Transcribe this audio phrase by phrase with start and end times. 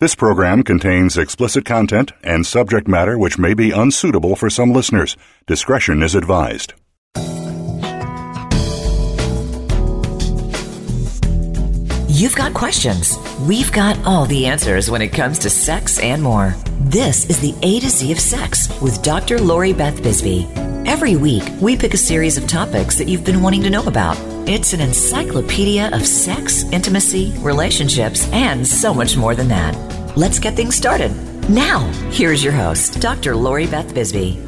[0.00, 5.16] This program contains explicit content and subject matter which may be unsuitable for some listeners.
[5.48, 6.72] Discretion is advised.
[12.06, 13.18] You've got questions.
[13.48, 16.54] We've got all the answers when it comes to sex and more.
[16.78, 19.40] This is the A to Z of Sex with Dr.
[19.40, 20.46] Lori Beth Bisbee.
[20.86, 24.16] Every week, we pick a series of topics that you've been wanting to know about.
[24.50, 29.76] It's an encyclopedia of sex, intimacy, relationships, and so much more than that.
[30.16, 31.10] Let's get things started.
[31.50, 31.80] Now,
[32.10, 33.36] here's your host, Dr.
[33.36, 34.42] Lori Beth Bisbee.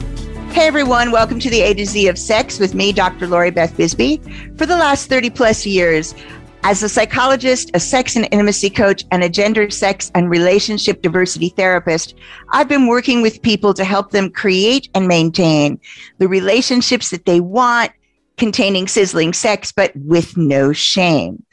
[0.53, 3.27] Hey everyone, welcome to the A to Z of Sex with me, Dr.
[3.27, 4.23] Lori Beth Bisbee.
[4.57, 6.15] For the last 30 plus years,
[6.63, 11.51] as a psychologist, a sex and intimacy coach, and a gender, sex, and relationship diversity
[11.51, 12.15] therapist,
[12.55, 15.79] I've been working with people to help them create and maintain
[16.17, 17.93] the relationships that they want
[18.41, 21.45] containing sizzling sex, but with no shame.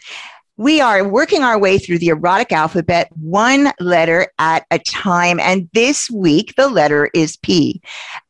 [0.56, 5.40] We are working our way through the erotic alphabet, one letter at a time.
[5.40, 7.80] And this week, the letter is P.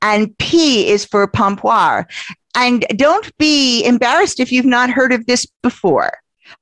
[0.02, 2.06] And P is for pompoir.
[2.54, 6.12] And don't be embarrassed if you've not heard of this before.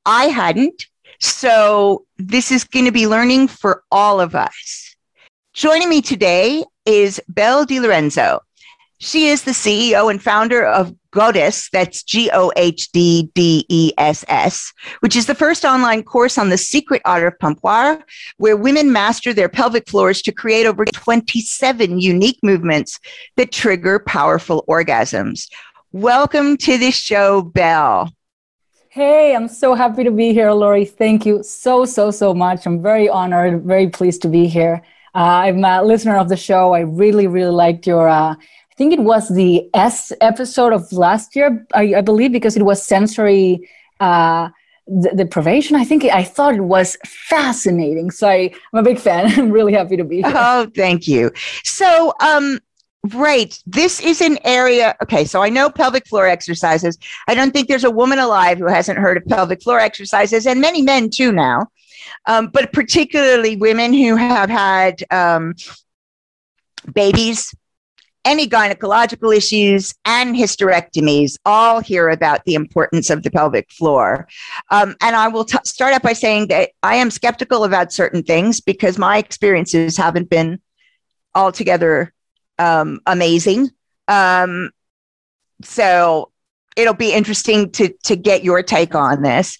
[0.05, 0.85] I hadn't.
[1.19, 4.95] So this is going to be learning for all of us.
[5.53, 8.41] Joining me today is Belle DiLorenzo.
[8.99, 13.93] She is the CEO and founder of Gohddess, that's G O H D D E
[13.97, 18.03] S S, which is the first online course on the secret art of pompoir,
[18.35, 22.99] where women master their pelvic floors to create over 27 unique movements
[23.37, 25.47] that trigger powerful orgasms.
[25.93, 28.11] Welcome to the show, Belle.
[28.89, 30.83] Hey, I'm so happy to be here, Lori.
[30.83, 32.65] Thank you so, so, so much.
[32.65, 34.81] I'm very honored, very pleased to be here.
[35.15, 36.73] Uh, I'm a listener of the show.
[36.73, 38.35] I really, really liked your uh,
[38.75, 42.63] I think it was the S episode of last year, I, I believe, because it
[42.63, 43.69] was sensory
[44.01, 44.49] uh,
[45.15, 45.77] deprivation.
[45.77, 48.11] I think I thought it was fascinating.
[48.11, 49.31] So I, am a big fan.
[49.39, 50.33] I'm really happy to be here.
[50.35, 51.31] Oh, thank you.
[51.63, 52.59] So, um,
[53.13, 53.61] Right.
[53.67, 54.95] This is an area.
[55.03, 55.25] Okay.
[55.25, 56.97] So I know pelvic floor exercises.
[57.27, 60.59] I don't think there's a woman alive who hasn't heard of pelvic floor exercises, and
[60.59, 61.67] many men too now.
[62.25, 65.53] Um, but particularly women who have had um,
[66.93, 67.53] babies
[68.25, 74.27] any gynecological issues and hysterectomies all hear about the importance of the pelvic floor.
[74.71, 78.23] Um, and I will t- start out by saying that I am skeptical about certain
[78.23, 80.59] things because my experiences haven't been
[81.35, 82.13] altogether
[82.57, 83.69] um, amazing.
[84.07, 84.71] Um,
[85.61, 86.31] so
[86.75, 89.57] it'll be interesting to to get your take on this.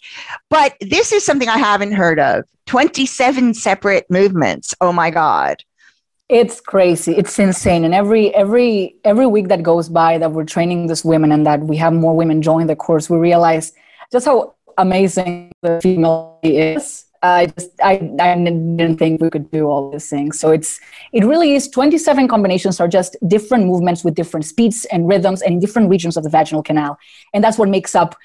[0.50, 2.44] But this is something I haven't heard of.
[2.66, 4.74] 27 separate movements.
[4.82, 5.58] Oh my God.
[6.28, 7.16] It's crazy.
[7.16, 7.86] It's insane.
[7.86, 11.60] And every every every week that goes by that we're training these women and that
[11.62, 13.74] we have more women join the course, we realize
[14.12, 17.06] just how amazing the female is.
[17.22, 20.40] I just I, I didn't think we could do all these things.
[20.40, 20.80] So it's
[21.14, 25.62] it really is 27 combinations are just different movements with different speeds and rhythms and
[25.62, 26.98] different regions of the vaginal canal.
[27.36, 28.16] And that's what makes up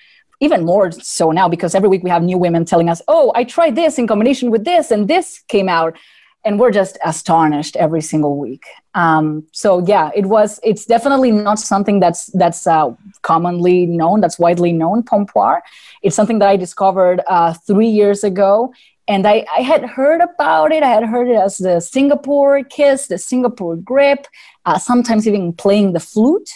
[0.41, 3.45] even more so now because every week we have new women telling us, "Oh, I
[3.45, 5.99] tried this in combination with this and this came out."
[6.45, 8.65] And we're just astonished every single week.
[8.95, 10.59] Um, so yeah, it was.
[10.63, 14.21] It's definitely not something that's that's uh, commonly known.
[14.21, 15.03] That's widely known.
[15.03, 15.61] Pompoir.
[16.03, 18.73] It's something that I discovered uh, three years ago,
[19.07, 20.83] and I, I had heard about it.
[20.83, 24.27] I had heard it as the Singapore kiss, the Singapore grip,
[24.65, 26.51] uh, sometimes even playing the flute.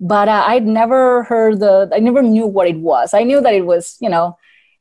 [0.00, 1.90] But uh, I'd never heard the.
[1.94, 3.14] I never knew what it was.
[3.14, 4.36] I knew that it was, you know,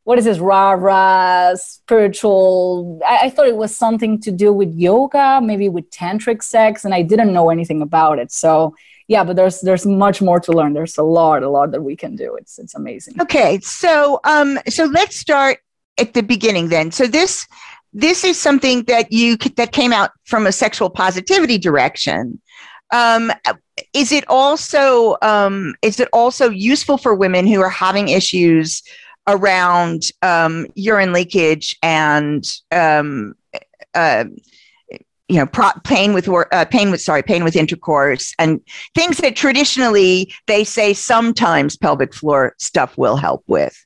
[0.09, 4.73] what is this rah rah spiritual I, I, thought it was something to do with
[4.73, 8.31] yoga maybe with tantric sex and i didn't know anything about it.
[8.31, 8.75] So
[9.07, 10.73] yeah but there's there's much more to learn.
[10.73, 12.35] There's a lot a lot that we can do.
[12.37, 13.21] It's it's amazing.
[13.21, 15.59] Okay so um so let's start
[15.99, 16.91] at the beginning then.
[16.91, 17.47] So this
[17.93, 22.41] this is something that you that came out from a sexual positivity direction.
[22.91, 23.31] Um,
[23.93, 28.81] is it also um, is it also useful for women who are having issues
[29.29, 33.33] around um, urine leakage and um,
[33.93, 34.25] uh,
[35.27, 38.59] you know pro- pain with uh, pain with sorry pain with intercourse and
[38.95, 43.85] things that traditionally they say sometimes pelvic floor stuff will help with.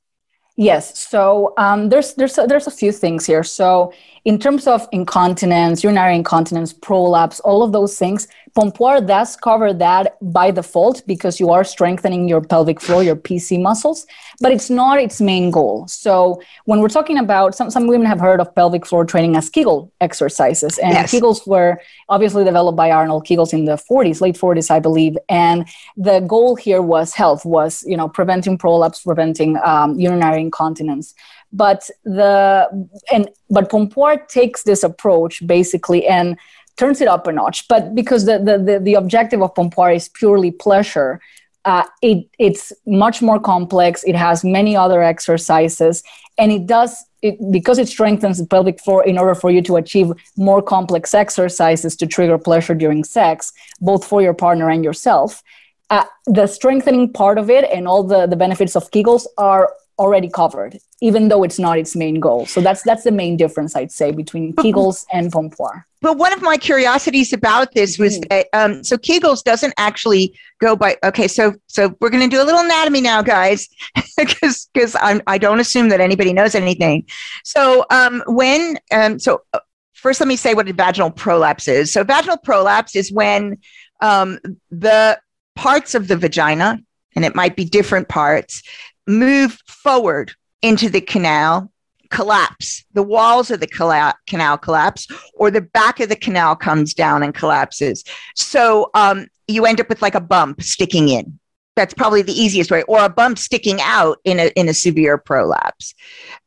[0.56, 1.00] Yes.
[1.00, 3.44] So um, there's there's a, there's a few things here.
[3.44, 3.92] So
[4.26, 10.16] in terms of incontinence urinary incontinence prolapse all of those things Pompoir does cover that
[10.22, 14.06] by default because you are strengthening your pelvic floor, your PC muscles,
[14.42, 15.88] but it's not its main goal.
[15.88, 19.50] So when we're talking about some, some women have heard of pelvic floor training as
[19.50, 21.12] Kegel exercises, and yes.
[21.12, 25.18] Kegels were obviously developed by Arnold Kegels in the 40s, late 40s, I believe.
[25.30, 25.68] And
[25.98, 31.16] the goal here was health, was you know preventing prolapse, preventing um, urinary incontinence.
[31.54, 36.38] But the and but Pompoir takes this approach basically and
[36.76, 37.68] turns it up a notch.
[37.68, 41.22] But because the the the, the objective of Pompoir is purely pleasure,
[41.66, 44.04] uh, it it's much more complex.
[44.04, 46.04] It has many other exercises,
[46.38, 49.78] and it does it because it strengthens the pelvic floor in order for you to
[49.78, 55.44] achieve more complex exercises to trigger pleasure during sex, both for your partner and yourself.
[55.90, 60.30] Uh, the strengthening part of it and all the, the benefits of Kegels are already
[60.30, 62.46] covered, even though it's not its main goal.
[62.46, 65.84] So that's that's the main difference I'd say between Kegels and Pompoir.
[66.02, 68.28] But one of my curiosities about this was mm-hmm.
[68.30, 70.98] that um, so Kegels doesn't actually go by.
[71.04, 73.70] Okay, so so we're going to do a little anatomy now, guys,
[74.18, 77.06] because because I don't assume that anybody knows anything.
[77.44, 79.60] So um, when um, so uh,
[79.94, 81.92] first, let me say what a vaginal prolapse is.
[81.94, 83.58] So vaginal prolapse is when
[84.02, 85.20] um, the
[85.56, 86.80] parts of the vagina,
[87.16, 88.62] and it might be different parts,
[89.08, 91.72] move forward into the canal,
[92.10, 92.84] collapse.
[92.94, 97.34] The walls of the canal collapse, or the back of the canal comes down and
[97.34, 98.04] collapses.
[98.36, 101.40] So um, you end up with like a bump sticking in.
[101.76, 105.18] That's probably the easiest way, or a bump sticking out in a in a severe
[105.18, 105.96] prolapse.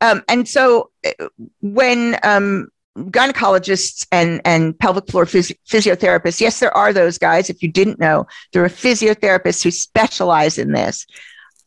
[0.01, 1.27] Um, and so uh,
[1.61, 7.51] when um, gynecologists and, and pelvic floor phys- physiotherapists, yes, there are those guys.
[7.51, 11.07] If you didn't know, there are physiotherapists who specialize in this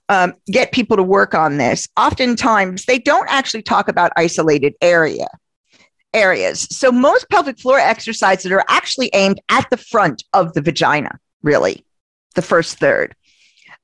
[0.09, 5.27] um, get people to work on this, oftentimes they don't actually talk about isolated area
[6.13, 6.61] areas.
[6.75, 11.85] So most pelvic floor exercises are actually aimed at the front of the vagina, really,
[12.35, 13.15] the first third.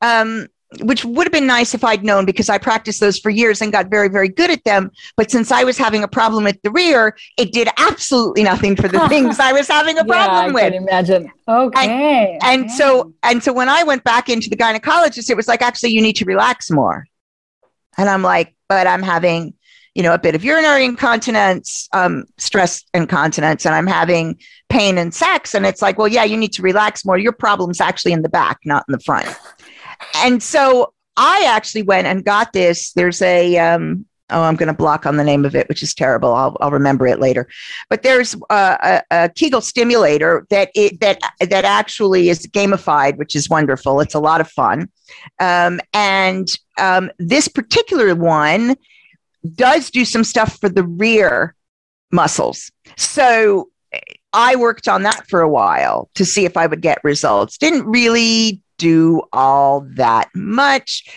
[0.01, 0.47] Um,
[0.81, 3.71] which would have been nice if I'd known because I practiced those for years and
[3.71, 4.91] got very, very good at them.
[5.15, 8.87] But since I was having a problem at the rear, it did absolutely nothing for
[8.87, 10.73] the things I was having a problem yeah, I with.
[10.73, 11.31] Can imagine.
[11.47, 12.39] Okay.
[12.41, 15.61] And, and so, and so when I went back into the gynecologist, it was like,
[15.61, 17.05] actually, you need to relax more.
[17.97, 19.53] And I'm like, but I'm having,
[19.93, 24.37] you know, a bit of urinary incontinence, um, stress incontinence, and I'm having
[24.67, 25.53] pain and sex.
[25.53, 27.17] And it's like, well, yeah, you need to relax more.
[27.17, 29.27] Your problem's actually in the back, not in the front
[30.15, 32.91] and so I actually went and got this.
[32.93, 35.93] There's a um, oh, I'm going to block on the name of it, which is
[35.93, 36.33] terrible.
[36.33, 37.47] I'll, I'll remember it later.
[37.89, 43.49] But there's a, a, Kegel stimulator that it, that that actually is gamified, which is
[43.49, 43.99] wonderful.
[44.01, 44.89] It's a lot of fun,
[45.39, 48.75] um, and um, this particular one
[49.55, 51.55] does do some stuff for the rear
[52.11, 52.71] muscles.
[52.97, 53.69] So
[54.33, 57.57] I worked on that for a while to see if I would get results.
[57.57, 61.07] Didn't really do all that much,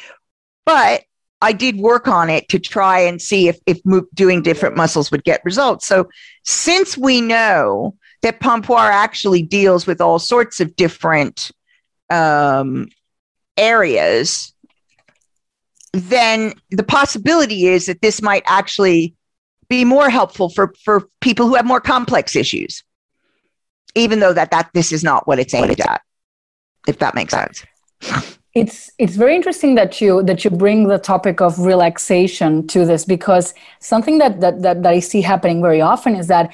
[0.64, 1.02] but
[1.40, 3.81] I did work on it to try and see if, if
[4.14, 5.87] doing different muscles would get results.
[5.87, 6.08] So,
[6.44, 11.52] since we know that Pompoir actually deals with all sorts of different
[12.10, 12.88] um,
[13.56, 14.52] areas,
[15.93, 19.14] then the possibility is that this might actually
[19.69, 22.82] be more helpful for, for people who have more complex issues,
[23.94, 26.02] even though that, that this is not what it's aimed at
[26.86, 27.64] if that makes sense.
[28.54, 33.04] It's it's very interesting that you that you bring the topic of relaxation to this
[33.04, 36.50] because something that that that, that I see happening very often is that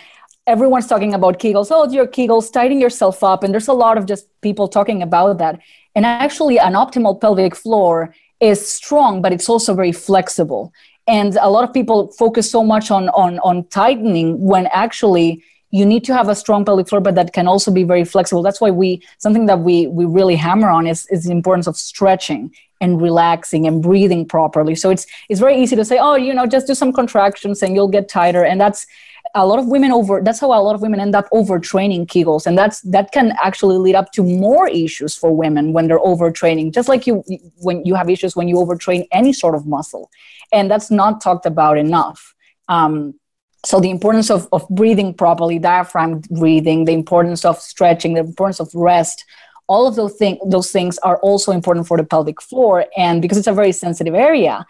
[0.47, 1.69] everyone's talking about Kegels.
[1.71, 5.39] Oh, your Kegels, tighten yourself up, and there's a lot of just people talking about
[5.39, 5.61] that.
[5.95, 10.73] And actually, an optimal pelvic floor is strong, but it's also very flexible.
[11.07, 15.43] And a lot of people focus so much on on on tightening when actually
[15.75, 18.43] you need to have a strong pelvic floor but that can also be very flexible.
[18.43, 21.77] That's why we something that we we really hammer on is, is the importance of
[21.77, 24.77] stretching and relaxing and breathing properly.
[24.77, 27.75] So it's it's very easy to say oh you know just do some contractions and
[27.75, 28.45] you'll get tighter.
[28.45, 28.87] And that's
[29.35, 32.47] a lot of women over that's how a lot of women end up overtraining kegels.
[32.47, 36.73] And that's that can actually lead up to more issues for women when they're overtraining
[36.73, 37.25] just like you
[37.67, 40.09] when you have issues when you overtrain any sort of muscle.
[40.53, 42.33] And that's not talked about enough.
[42.69, 43.19] Um,
[43.65, 48.61] so the importance of, of breathing properly diaphragm breathing the importance of stretching the importance
[48.61, 49.25] of rest
[49.67, 52.87] all of those, thing, those things are also important for the pelvic floor.
[52.97, 54.67] And because it's a very sensitive area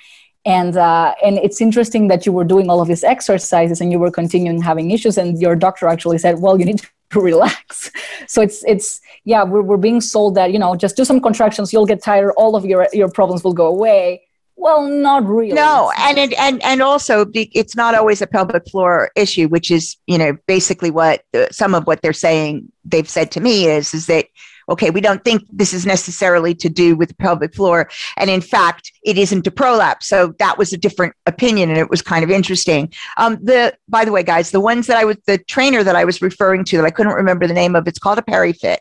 [0.47, 3.99] and uh, and it's interesting that you were doing all of these exercises and you
[3.99, 7.91] were continuing having issues and your doctor actually said well you need to relax.
[8.27, 11.73] So it's it's yeah we're, we're being sold that you know just do some contractions
[11.73, 14.23] you'll get tired all of your your problems will go away
[14.57, 15.53] well, not really.
[15.53, 19.97] No, and it, and and also it's not always a pelvic floor issue, which is
[20.07, 22.71] you know basically what uh, some of what they're saying.
[22.85, 24.27] They've said to me is is that
[24.69, 28.41] okay, we don't think this is necessarily to do with the pelvic floor, and in
[28.41, 30.07] fact, it isn't a prolapse.
[30.07, 32.93] So that was a different opinion, and it was kind of interesting.
[33.17, 36.05] Um, the by the way, guys, the ones that I was the trainer that I
[36.05, 38.79] was referring to that I couldn't remember the name of, it's called a PeriFit,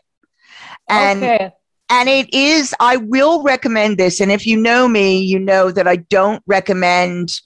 [0.88, 1.22] and.
[1.22, 1.52] Okay
[1.90, 4.20] and it is, I will recommend this.
[4.20, 7.40] And if you know me, you know that I don't recommend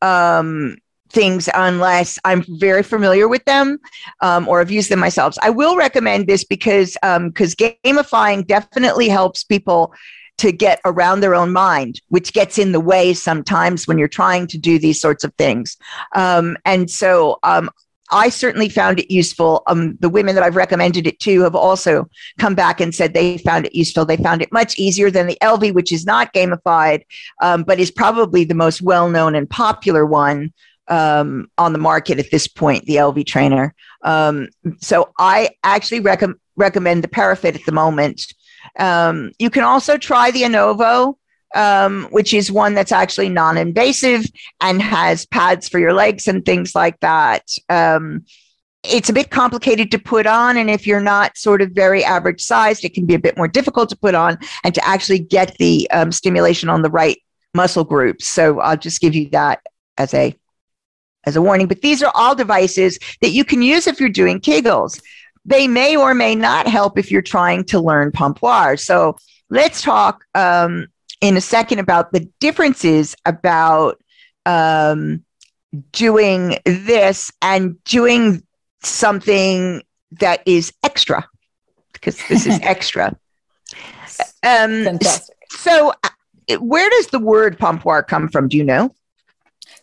[0.00, 0.76] um,
[1.10, 3.78] things unless I'm very familiar with them
[4.20, 5.36] um, or have used them myself.
[5.42, 9.92] I will recommend this because because um, gamifying definitely helps people
[10.38, 14.46] to get around their own mind, which gets in the way sometimes when you're trying
[14.48, 15.76] to do these sorts of things.
[16.16, 17.70] Um, and so um,
[18.12, 19.62] I certainly found it useful.
[19.66, 23.38] Um, the women that I've recommended it to have also come back and said they
[23.38, 24.04] found it useful.
[24.04, 27.04] They found it much easier than the Elvie, which is not gamified,
[27.40, 30.52] um, but is probably the most well known and popular one
[30.88, 33.74] um, on the market at this point, the Elvie trainer.
[34.02, 34.48] Um,
[34.80, 36.22] so I actually rec-
[36.56, 38.32] recommend the Perifit at the moment.
[38.78, 41.16] Um, you can also try the Innovo
[41.54, 44.24] um, which is one that's actually non invasive
[44.60, 47.44] and has pads for your legs and things like that.
[47.68, 48.24] Um,
[48.84, 50.56] it's a bit complicated to put on.
[50.56, 53.48] And if you're not sort of very average sized, it can be a bit more
[53.48, 57.18] difficult to put on and to actually get the um, stimulation on the right
[57.54, 58.26] muscle groups.
[58.26, 59.60] So I'll just give you that
[59.98, 60.34] as a
[61.24, 61.68] as a warning.
[61.68, 65.00] But these are all devices that you can use if you're doing Kegels.
[65.44, 68.78] They may or may not help if you're trying to learn pompoir.
[68.78, 69.16] So
[69.50, 70.86] let's talk um,
[71.22, 74.02] in a second about the differences about
[74.44, 75.24] um,
[75.92, 78.42] doing this and doing
[78.82, 81.26] something that is extra
[81.94, 83.16] because this is extra.
[84.42, 85.36] Um, Fantastic.
[85.50, 88.48] So, uh, where does the word pompoir come from?
[88.48, 88.92] Do you know?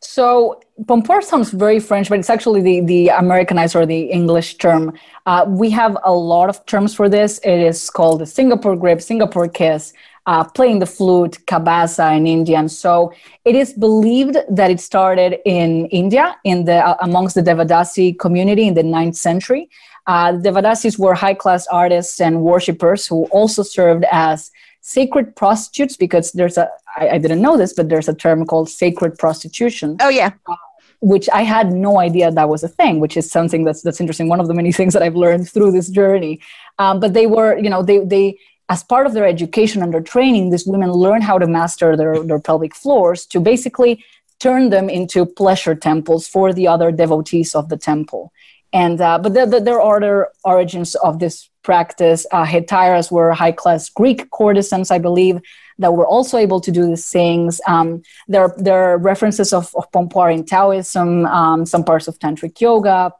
[0.01, 4.93] So pompoir sounds very French, but it's actually the, the Americanized or the English term.
[5.25, 7.39] Uh, we have a lot of terms for this.
[7.39, 9.93] It is called the Singapore grip, Singapore kiss,
[10.25, 12.69] uh, playing the flute, kabasa in Indian.
[12.69, 13.13] So
[13.45, 18.67] it is believed that it started in India, in the uh, amongst the Devadasi community
[18.67, 19.69] in the 9th century.
[20.07, 25.95] Uh, the Devadasis were high class artists and worshippers who also served as sacred prostitutes
[25.97, 29.97] because there's a I, I didn't know this, but there's a term called sacred prostitution.
[29.99, 30.31] Oh yeah.
[30.47, 30.55] Uh,
[31.01, 34.27] which I had no idea that was a thing, which is something that's that's interesting.
[34.27, 36.41] One of the many things that I've learned through this journey.
[36.77, 38.37] Um, but they were, you know, they they
[38.69, 42.23] as part of their education and their training, these women learn how to master their,
[42.23, 44.03] their pelvic floors to basically
[44.39, 48.31] turn them into pleasure temples for the other devotees of the temple.
[48.71, 52.25] And uh, but the, the, there are other origins of this practice.
[52.31, 55.41] Uh, Hetairas were high class Greek courtesans, I believe,
[55.79, 57.59] that were also able to do these things.
[57.67, 62.61] Um, there, there are references of, of pompoir in Taoism, um, some parts of tantric
[62.61, 63.11] yoga,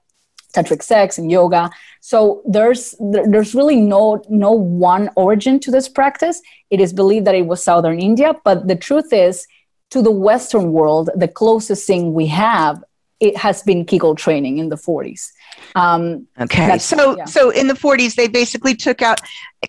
[0.53, 1.69] tantric sex and yoga.
[2.01, 6.41] So there's there's really no no one origin to this practice.
[6.69, 9.47] It is believed that it was southern india but the truth is
[9.89, 12.83] to the western world the closest thing we have
[13.19, 15.31] it has been kegel training in the 40s
[15.75, 17.25] um, okay so yeah.
[17.25, 19.19] so in the 40s they basically took out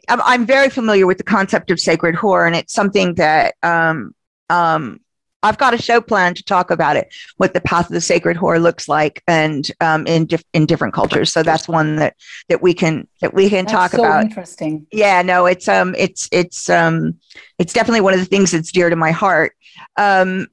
[0.08, 4.14] I'm, I'm, very familiar with the concept of sacred whore and it's something that um,
[4.48, 5.00] um,
[5.42, 8.36] I've got a show plan to talk about it, what the path of the sacred
[8.36, 11.32] whore looks like, and um, in dif- in different cultures.
[11.32, 12.16] So that's one that
[12.48, 14.24] that we can that we can that's talk so about.
[14.24, 14.86] Interesting.
[14.92, 17.18] Yeah, no, it's um, it's it's um,
[17.58, 19.52] it's definitely one of the things that's dear to my heart.
[19.96, 20.48] Um,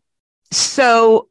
[0.51, 1.27] so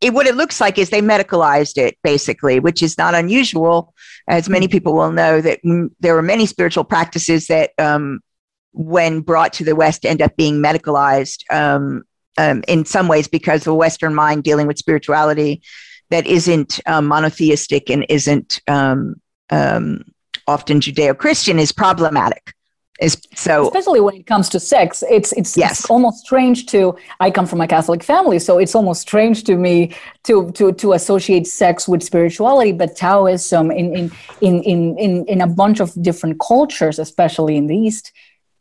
[0.00, 3.94] it, what it looks like is they medicalized it basically, which is not unusual,
[4.28, 4.72] as many mm-hmm.
[4.72, 8.20] people will know that m- there are many spiritual practices that um,
[8.72, 11.42] when brought to the West, end up being medicalized.
[11.52, 12.04] Um,
[12.38, 15.62] um, in some ways because the Western mind dealing with spirituality
[16.10, 19.20] that isn't um, monotheistic and isn't um,
[19.50, 20.04] um
[20.46, 22.54] often Judeo-Christian is problematic.
[23.00, 25.80] Is so especially when it comes to sex, it's it's, yes.
[25.80, 26.98] it's almost strange to.
[27.18, 29.94] I come from a Catholic family, so it's almost strange to me
[30.24, 32.72] to to to associate sex with spirituality.
[32.72, 37.68] But Taoism in in in in in, in a bunch of different cultures, especially in
[37.68, 38.12] the East,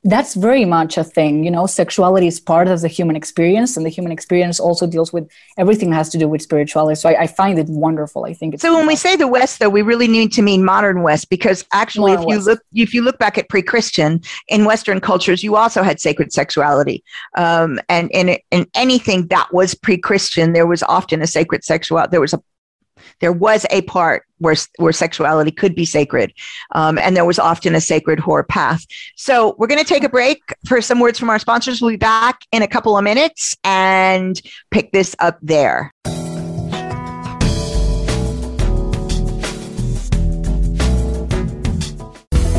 [0.04, 3.86] that's very much a thing you know sexuality is part of the human experience and
[3.86, 6.96] the human experience also deals with everything that has to do with spirituality.
[6.96, 8.24] So i, I find it wonderful.
[8.24, 10.64] I think it's so when we say the west though we really need to mean
[10.64, 12.48] modern west because actually modern if you west.
[12.48, 17.04] look if you look back at pre-christian in western cultures you also had sacred sexuality.
[17.36, 22.22] Um, and in, in anything that was pre-christian there was often a sacred sexuality there
[22.22, 22.42] was a
[23.20, 26.34] there was a part where, where sexuality could be sacred.
[26.74, 28.86] Um, and there was often a sacred whore path.
[29.16, 31.82] So we're going to take a break for some words from our sponsors.
[31.82, 35.94] We'll be back in a couple of minutes and pick this up there.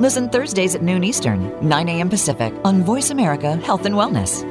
[0.00, 2.10] Listen Thursdays at noon Eastern, 9 a.m.
[2.10, 4.42] Pacific on Voice America Health and Wellness.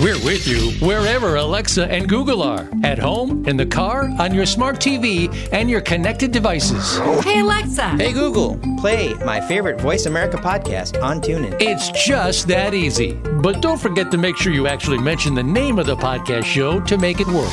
[0.00, 4.46] We're with you wherever Alexa and Google are at home, in the car, on your
[4.46, 6.96] smart TV, and your connected devices.
[7.22, 7.88] Hey, Alexa.
[7.98, 8.58] Hey, Google.
[8.78, 11.60] Play my favorite Voice America podcast on TuneIn.
[11.60, 13.12] It's just that easy.
[13.12, 16.80] But don't forget to make sure you actually mention the name of the podcast show
[16.80, 17.52] to make it work.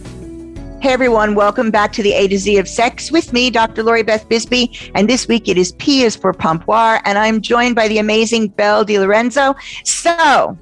[0.81, 3.83] Hey everyone, welcome back to the A to Z of Sex with me, Dr.
[3.83, 4.75] Lori Beth Bisbee.
[4.95, 8.47] And this week it is P is for Pompoir, and I'm joined by the amazing
[8.47, 9.53] Belle Di Lorenzo.
[9.83, 10.57] So,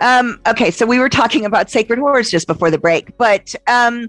[0.00, 4.08] um, okay, so we were talking about sacred whores just before the break, but um,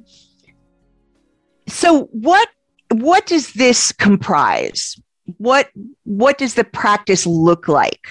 [1.68, 2.50] so what
[2.90, 5.00] what does this comprise?
[5.38, 5.70] What
[6.06, 8.08] what does the practice look like?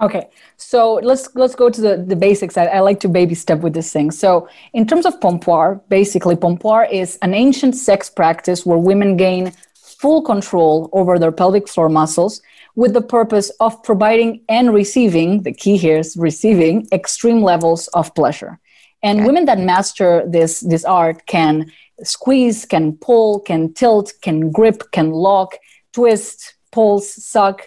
[0.00, 2.56] Okay, so let's let's go to the, the basics.
[2.58, 4.10] I, I, like to baby step with this thing.
[4.10, 9.52] So in terms of pompoir, basically pompoir is an ancient sex practice where women gain
[9.74, 12.42] full control over their pelvic floor muscles
[12.74, 18.12] with the purpose of providing and receiving, the key here is receiving extreme levels of
[18.16, 18.58] pleasure.
[19.04, 19.26] And okay.
[19.26, 21.70] women that master this this art can
[22.02, 25.54] squeeze, can pull, can tilt, can grip, can lock,
[25.92, 27.62] twist, pulse, suck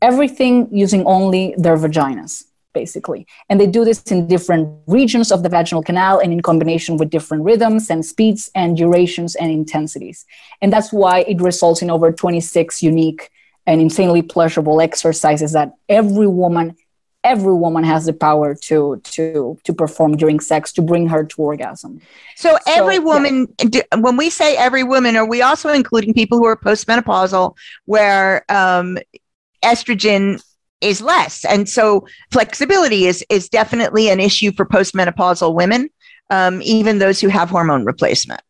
[0.00, 3.26] everything using only their vaginas basically.
[3.48, 7.10] And they do this in different regions of the vaginal canal and in combination with
[7.10, 10.24] different rhythms and speeds and durations and intensities.
[10.60, 13.30] And that's why it results in over 26 unique
[13.66, 16.76] and insanely pleasurable exercises that every woman
[17.24, 21.42] every woman has the power to to to perform during sex to bring her to
[21.42, 22.00] orgasm.
[22.36, 23.82] So, so every woman yeah.
[23.98, 27.56] when we say every woman are we also including people who are postmenopausal
[27.86, 28.98] where um,
[29.64, 30.40] estrogen
[30.80, 31.44] is less.
[31.44, 35.90] And so flexibility is, is definitely an issue for postmenopausal women,
[36.30, 38.40] um, even those who have hormone replacement.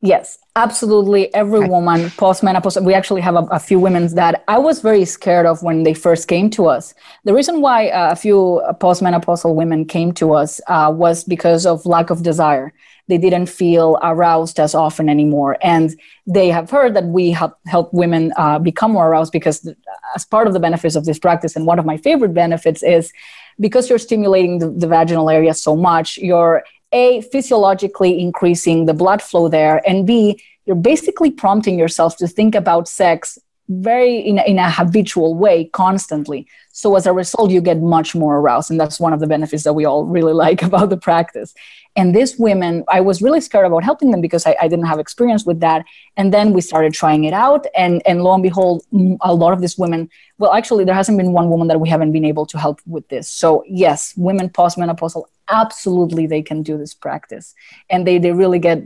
[0.00, 1.34] Yes, absolutely.
[1.34, 2.84] Every woman postmenopausal.
[2.84, 5.92] We actually have a, a, few women that I was very scared of when they
[5.92, 6.94] first came to us.
[7.24, 11.84] The reason why uh, a few postmenopausal women came to us uh, was because of
[11.84, 12.72] lack of desire
[13.08, 15.56] they didn't feel aroused as often anymore.
[15.62, 19.68] And they have heard that we help, help women uh, become more aroused because,
[20.14, 23.12] as part of the benefits of this practice, and one of my favorite benefits is
[23.60, 29.20] because you're stimulating the, the vaginal area so much, you're A, physiologically increasing the blood
[29.22, 33.38] flow there, and B, you're basically prompting yourself to think about sex
[33.68, 38.14] very in a, in a habitual way constantly so as a result you get much
[38.14, 40.96] more aroused and that's one of the benefits that we all really like about the
[40.96, 41.54] practice
[41.98, 45.00] and these women, I was really scared about helping them because I, I, didn't have
[45.00, 45.84] experience with that.
[46.16, 47.66] And then we started trying it out.
[47.76, 48.84] And, and lo and behold,
[49.20, 52.12] a lot of these women, well, actually, there hasn't been one woman that we haven't
[52.12, 53.28] been able to help with this.
[53.28, 57.54] So, yes, women postmenopausal, absolutely, they can do this practice.
[57.90, 58.82] And they, they really get,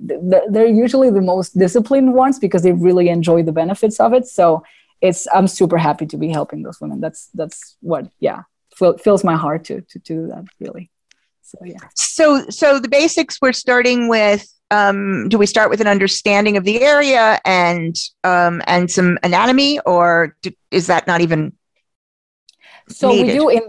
[0.50, 4.26] they're usually the most disciplined ones because they really enjoy the benefits of it.
[4.26, 4.64] So,
[5.00, 7.00] it's, I'm super happy to be helping those women.
[7.00, 8.42] That's, that's what, yeah,
[8.76, 10.90] fills my heart to, to, to do that, really.
[11.52, 11.76] So yeah.
[11.94, 14.48] So so the basics we're starting with.
[14.70, 17.94] Um, do we start with an understanding of the area and
[18.24, 21.52] um, and some anatomy, or do, is that not even?
[22.88, 23.26] So needed?
[23.26, 23.62] we do in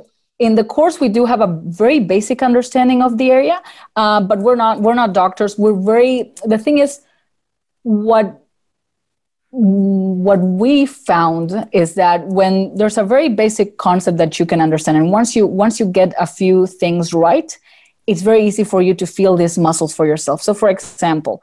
[0.43, 3.61] in the course we do have a very basic understanding of the area,
[3.95, 5.57] uh, but we're not we're not doctors.
[5.57, 7.01] We're very the thing is
[7.83, 8.43] what
[9.55, 14.97] what we found is that when there's a very basic concept that you can understand
[14.97, 17.59] and once you once you get a few things right
[18.07, 21.39] it's very easy for you to feel these muscles for yourself so for example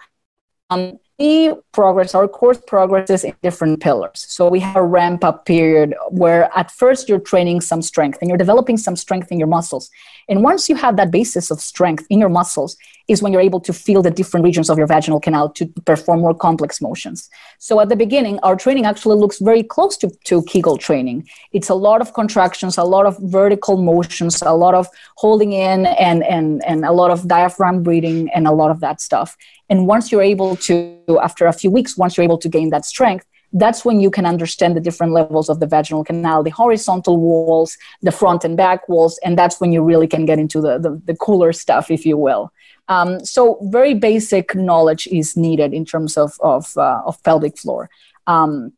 [0.70, 4.24] um, we progress our course progresses in different pillars.
[4.26, 8.28] So we have a ramp up period where at first you're training some strength and
[8.28, 9.90] you're developing some strength in your muscles
[10.30, 12.76] and once you have that basis of strength in your muscles
[13.08, 16.20] is when you're able to feel the different regions of your vaginal canal to perform
[16.20, 17.28] more complex motions.
[17.58, 21.28] So at the beginning, our training actually looks very close to, to Kegel training.
[21.52, 25.86] It's a lot of contractions, a lot of vertical motions, a lot of holding in
[25.86, 29.36] and, and, and a lot of diaphragm breathing and a lot of that stuff.
[29.68, 32.84] And once you're able to, after a few weeks, once you're able to gain that
[32.84, 37.16] strength, that's when you can understand the different levels of the vaginal canal, the horizontal
[37.16, 40.78] walls, the front and back walls, and that's when you really can get into the,
[40.78, 42.52] the, the cooler stuff, if you will.
[42.88, 47.88] Um, so very basic knowledge is needed in terms of of, uh, of pelvic floor.
[48.26, 48.72] Um,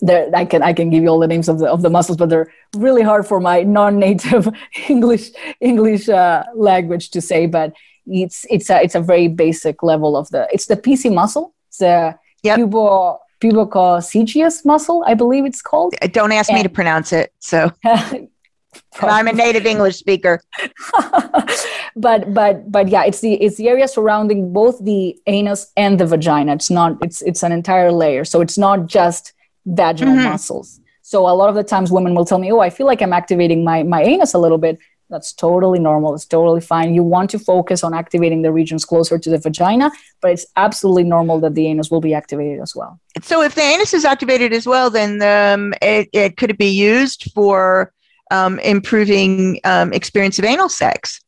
[0.00, 2.16] there, I can I can give you all the names of the of the muscles,
[2.16, 4.48] but they're really hard for my non-native
[4.88, 7.46] English English uh, language to say.
[7.46, 7.72] But
[8.06, 11.54] it's it's a it's a very basic level of the it's the PC muscle.
[11.68, 12.58] It's the yep.
[12.58, 15.94] pubo pubococcygeus muscle, I believe it's called.
[16.12, 17.32] Don't ask and, me to pronounce it.
[17.38, 17.72] So
[19.00, 20.40] I'm a native English speaker.
[21.96, 26.06] but but but yeah, it's the it's the area surrounding both the anus and the
[26.06, 26.54] vagina.
[26.54, 28.24] It's not it's it's an entire layer.
[28.24, 29.32] So it's not just
[29.66, 30.24] vaginal mm-hmm.
[30.24, 30.80] muscles.
[31.02, 33.12] So a lot of the times women will tell me, "Oh, I feel like I'm
[33.12, 34.78] activating my my anus a little bit."
[35.10, 36.14] That's totally normal.
[36.14, 36.94] It's totally fine.
[36.94, 39.90] You want to focus on activating the regions closer to the vagina,
[40.20, 43.00] but it's absolutely normal that the anus will be activated as well.
[43.22, 46.70] So, if the anus is activated as well, then um, it, it could it be
[46.70, 47.92] used for
[48.30, 51.20] um, improving um, experience of anal sex?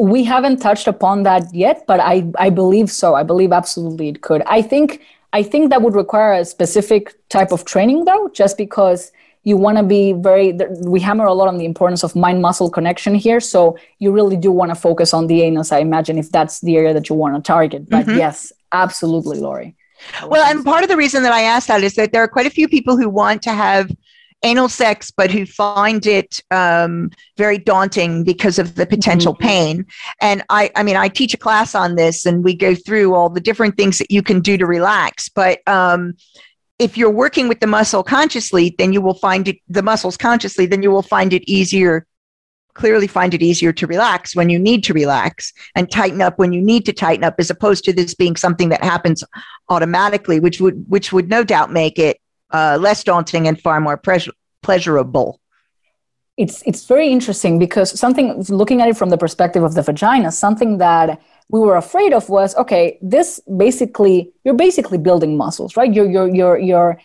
[0.00, 3.14] We haven't touched upon that yet, but I, I believe so.
[3.14, 4.42] I believe absolutely it could.
[4.42, 9.12] I think I think that would require a specific type of training, though, just because
[9.48, 10.46] you want to be very
[10.94, 13.60] we hammer a lot on the importance of mind muscle connection here so
[13.98, 16.92] you really do want to focus on the anus i imagine if that's the area
[16.92, 18.18] that you want to target but mm-hmm.
[18.18, 19.74] yes absolutely lori
[20.26, 22.46] well and part of the reason that i asked that is that there are quite
[22.46, 23.90] a few people who want to have
[24.42, 29.46] anal sex, but who find it um, very daunting because of the potential mm-hmm.
[29.46, 29.86] pain.
[30.20, 33.28] And I, I mean, I teach a class on this, and we go through all
[33.28, 35.28] the different things that you can do to relax.
[35.28, 36.14] But um,
[36.78, 40.66] if you're working with the muscle consciously, then you will find it the muscles consciously,
[40.66, 42.06] then you will find it easier
[42.74, 46.52] clearly find it easier to relax when you need to relax and tighten up when
[46.52, 49.24] you need to tighten up as opposed to this being something that happens
[49.68, 53.96] automatically which would which would no doubt make it uh, less daunting and far more
[53.96, 55.40] pleasure, pleasurable.
[56.36, 60.30] It's it's very interesting because something looking at it from the perspective of the vagina,
[60.30, 62.98] something that we were afraid of was okay.
[63.00, 65.92] This basically you're basically building muscles, right?
[65.92, 67.00] You're you're you're you're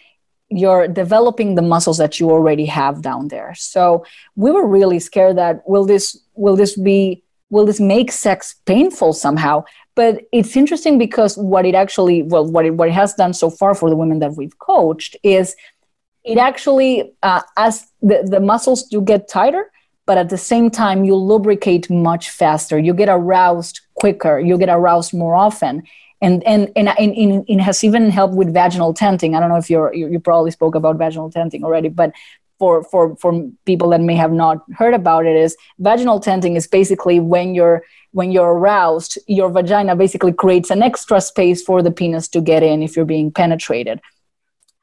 [0.49, 3.55] you're developing the muscles that you already have down there.
[3.55, 8.55] So we were really scared that will this will this be will this make sex
[8.65, 9.63] painful somehow?
[9.95, 13.49] But it's interesting because what it actually, well, what it, what it has done so
[13.51, 15.55] far for the women that we've coached is
[16.23, 19.71] it actually, uh, as the, the muscles do get tighter,
[20.05, 22.77] but at the same time, you lubricate much faster.
[22.77, 24.39] You get aroused quicker.
[24.39, 25.83] You get aroused more often.
[26.21, 29.35] And, and, and, and, and it has even helped with vaginal tenting.
[29.35, 32.13] I don't know if you're, you, you probably spoke about vaginal tenting already, but
[32.59, 36.67] for, for, for people that may have not heard about it is vaginal tenting is
[36.67, 41.91] basically when you're when you're aroused, your vagina basically creates an extra space for the
[41.91, 43.99] penis to get in if you're being penetrated.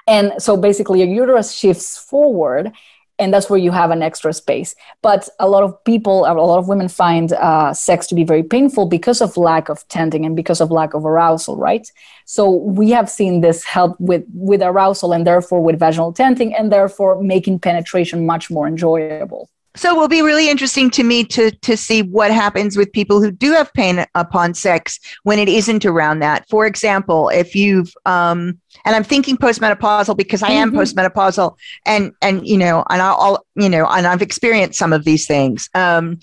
[0.06, 2.72] And so basically, your uterus shifts forward,
[3.20, 4.74] and that's where you have an extra space.
[5.02, 8.42] But a lot of people, a lot of women find uh, sex to be very
[8.42, 11.87] painful because of lack of tending and because of lack of arousal, right?
[12.24, 16.72] So we have seen this help with with arousal and therefore with vaginal tenting, and
[16.72, 19.50] therefore making penetration much more enjoyable.
[19.76, 23.22] So it will be really interesting to me to to see what happens with people
[23.22, 26.48] who do have pain upon sex when it isn't around that.
[26.48, 30.80] For example, if you've um, and I'm thinking postmenopausal because I am mm-hmm.
[30.80, 31.56] postmenopausal,
[31.87, 35.68] and and you know, and I'll you know, and I've experienced some of these things.
[35.74, 36.18] Um,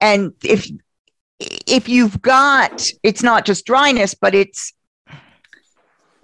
[0.00, 0.68] and if
[1.38, 4.72] if you've got, it's not just dryness, but it's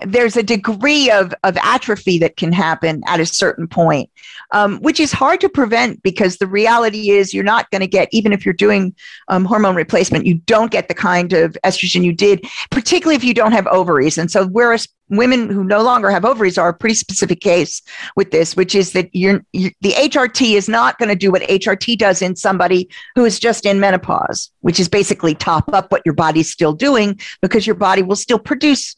[0.07, 4.11] there's a degree of, of atrophy that can happen at a certain point,
[4.53, 8.09] um, which is hard to prevent because the reality is you're not going to get,
[8.13, 8.95] even if you're doing
[9.29, 13.35] um, hormone replacement, you don't get the kind of estrogen you did, particularly if you
[13.35, 14.19] don't have ovaries.
[14.19, 17.83] And so, whereas women who no longer have ovaries are a pretty specific case
[18.17, 21.43] with this, which is that you're, you're the HRT is not going to do what
[21.43, 26.03] HRT does in somebody who is just in menopause, which is basically top up what
[26.05, 28.97] your body's still doing because your body will still produce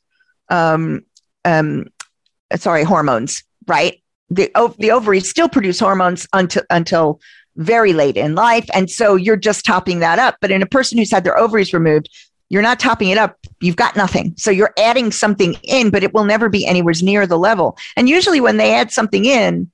[0.52, 1.04] um,
[1.44, 1.86] um,
[2.56, 4.00] sorry, hormones, right?
[4.30, 7.20] The, the ovaries still produce hormones until, until
[7.56, 8.68] very late in life.
[8.72, 10.36] And so you're just topping that up.
[10.40, 12.08] But in a person who's had their ovaries removed,
[12.48, 13.38] you're not topping it up.
[13.60, 14.34] You've got nothing.
[14.36, 17.78] So you're adding something in, but it will never be anywhere near the level.
[17.96, 19.70] And usually when they add something in,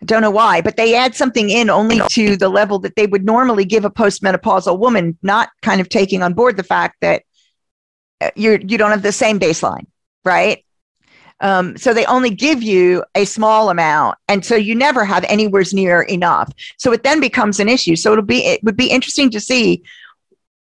[0.00, 3.06] I don't know why, but they add something in only to the level that they
[3.06, 7.20] would normally give a postmenopausal woman, not kind of taking on board the fact that
[7.20, 7.33] uh,
[8.34, 9.86] you you don't have the same baseline,
[10.24, 10.64] right?
[11.40, 15.64] Um, so they only give you a small amount, and so you never have anywhere
[15.72, 16.52] near enough.
[16.78, 17.96] So it then becomes an issue.
[17.96, 19.82] So it'll be it would be interesting to see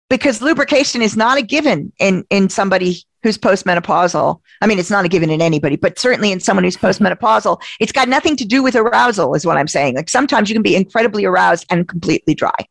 [0.08, 4.40] because lubrication is not a given in in somebody who's postmenopausal.
[4.62, 7.92] I mean, it's not a given in anybody, but certainly in someone who's postmenopausal, it's
[7.92, 9.96] got nothing to do with arousal, is what I'm saying.
[9.96, 12.66] Like sometimes you can be incredibly aroused and completely dry.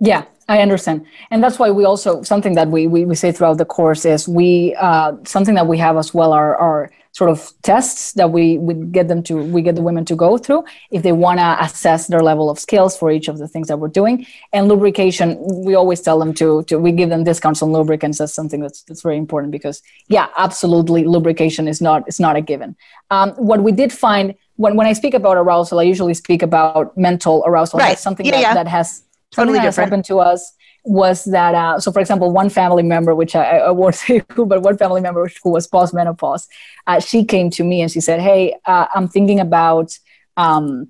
[0.00, 3.58] Yeah, I understand, and that's why we also something that we we, we say throughout
[3.58, 7.52] the course is we uh, something that we have as well are are sort of
[7.62, 11.04] tests that we we get them to we get the women to go through if
[11.04, 13.94] they want to assess their level of skills for each of the things that we're
[14.00, 14.26] doing.
[14.52, 18.18] And lubrication we always tell them to to we give them discounts on lubricants.
[18.18, 22.40] That's something that's that's very important because yeah absolutely lubrication is not it's not a
[22.40, 22.76] given.
[23.10, 26.96] Um, what we did find when when I speak about arousal I usually speak about
[26.96, 27.78] mental arousal.
[27.78, 27.90] Right.
[27.90, 28.54] that's something yeah, that, yeah.
[28.54, 30.52] that has Totally something that happened to us
[30.84, 34.46] was that uh, so for example one family member which i, I won't say who
[34.46, 36.46] but one family member who was postmenopause
[36.86, 39.92] uh, she came to me and she said hey uh, i'm thinking about
[40.38, 40.88] um,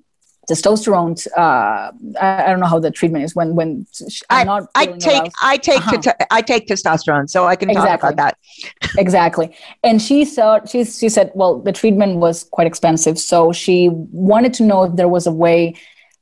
[0.49, 3.85] testosterone uh, I, I don't know how the treatment is when when
[4.29, 5.35] i'm not I take aroused.
[5.41, 6.13] I take Uh-huh.
[6.31, 8.09] I take testosterone, so I can talk Exactly.
[8.09, 8.37] about that.
[8.97, 13.89] exactly and she thought she, she said well the treatment was quite expensive so she
[13.91, 15.75] wanted to know if there was a way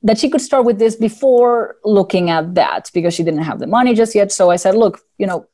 [0.03, 3.67] that she could start with this before looking at that because she didn't have the
[3.67, 4.31] money just yet.
[4.31, 5.45] So i said look you know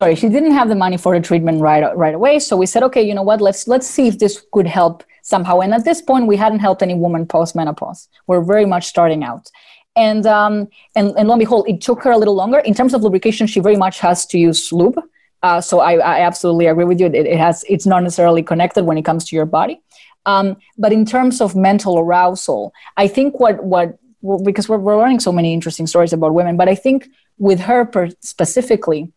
[0.00, 2.38] sorry she didn't have the money for the treatment right right away.
[2.38, 3.40] So we said okay you know what?
[3.40, 5.60] Let's let's see if this could help somehow.
[5.60, 9.24] And at this point we hadn't helped any woman post menopause we're very much starting
[9.24, 9.50] out.
[9.96, 12.60] And um and, and lo and behold it took her a little longer.
[12.60, 15.00] In terms of lubrication she very much has to use lube.
[15.42, 17.06] Uh, so I, I absolutely agree with you.
[17.06, 19.82] It, it has it's not necessarily connected when it comes to your body,
[20.26, 23.98] um, but in terms of mental arousal, I think what what
[24.44, 27.08] because we're, we're learning so many interesting stories about women, but I think
[27.38, 29.12] with her per- specifically,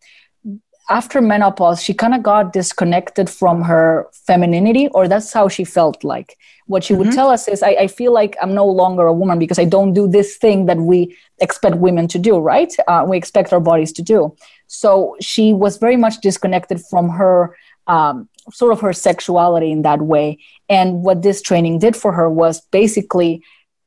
[0.88, 6.04] after menopause, she kind of got disconnected from her femininity, or that's how she felt
[6.04, 6.36] like.
[6.66, 9.38] What she would tell us is, I, I feel like I'm no longer a woman
[9.38, 12.72] because I don't do this thing that we expect women to do, right?
[12.86, 14.36] Uh, we expect our bodies to do.
[14.68, 20.02] So she was very much disconnected from her um, sort of her sexuality in that
[20.02, 20.38] way.
[20.68, 23.42] And what this training did for her was basically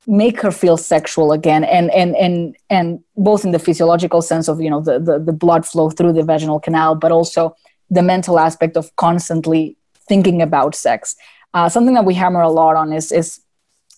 [0.08, 4.60] make her feel sexual again and and and and both in the physiological sense of
[4.62, 7.56] you know the, the the blood flow through the vaginal canal but also
[7.91, 11.15] the mental aspect of constantly thinking about sex
[11.54, 13.41] uh, something that we hammer a lot on is is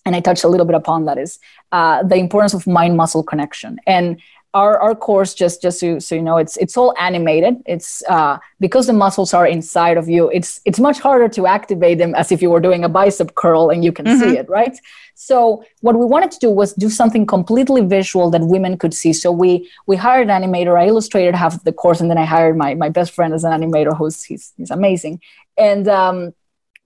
[0.04, 1.38] and i touched a little bit upon that is
[1.70, 4.20] uh, the importance of mind muscle connection and
[4.54, 7.62] our, our course just just so, so you know it's it's all animated.
[7.66, 11.98] It's uh, because the muscles are inside of you it's it's much harder to activate
[11.98, 14.76] them as if you were doing a bicep curl and you can see it right?
[15.14, 19.12] So what we wanted to do was do something completely visual that women could see.
[19.12, 20.78] So we we hired an animator.
[20.78, 23.44] I illustrated half of the course and then i hired my my best friend as
[23.44, 25.20] an animator who's he's, he's amazing.
[25.56, 26.34] And um,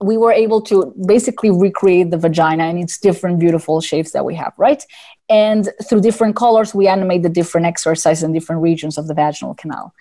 [0.01, 4.35] we were able to basically recreate the vagina in its different beautiful shapes that we
[4.35, 4.85] have, right?
[5.29, 9.55] And through different colors, we animate the different exercises in different regions of the vaginal
[9.55, 9.93] canal.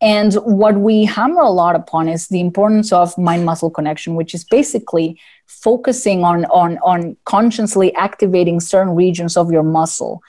[0.00, 4.32] And what we hammer a lot upon is the importance of mind muscle connection, which
[4.34, 10.22] is basically focusing on, on, on consciously activating certain regions of your muscle.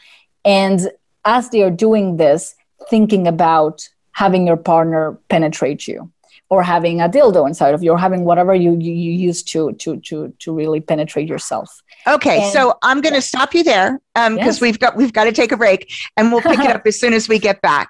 [0.43, 0.89] And
[1.25, 2.55] as they are doing this,
[2.89, 6.11] thinking about having your partner penetrate you
[6.49, 9.71] or having a dildo inside of you or having whatever you, you, you use to,
[9.73, 11.69] to, to, to really penetrate yourself.
[12.07, 14.61] Okay, And- so I'm going to stop you there um, because Yes.
[14.61, 17.13] we've got we've got to take a break, and we'll pick it up as soon
[17.13, 17.89] as we get back.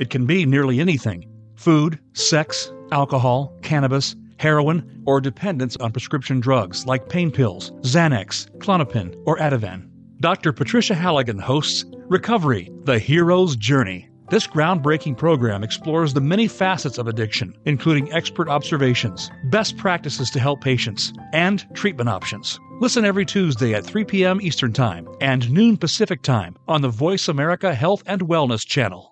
[0.00, 6.86] It can be nearly anything food, sex, alcohol, cannabis, heroin, or dependence on prescription drugs
[6.86, 9.86] like pain pills, Xanax, Klonopin, or Ativan.
[10.20, 10.54] Dr.
[10.54, 14.08] Patricia Halligan hosts Recovery The Hero's Journey.
[14.30, 20.40] This groundbreaking program explores the many facets of addiction, including expert observations, best practices to
[20.40, 22.58] help patients, and treatment options.
[22.80, 24.40] Listen every Tuesday at 3 p.m.
[24.40, 29.09] Eastern Time and noon Pacific Time on the Voice America Health and Wellness channel.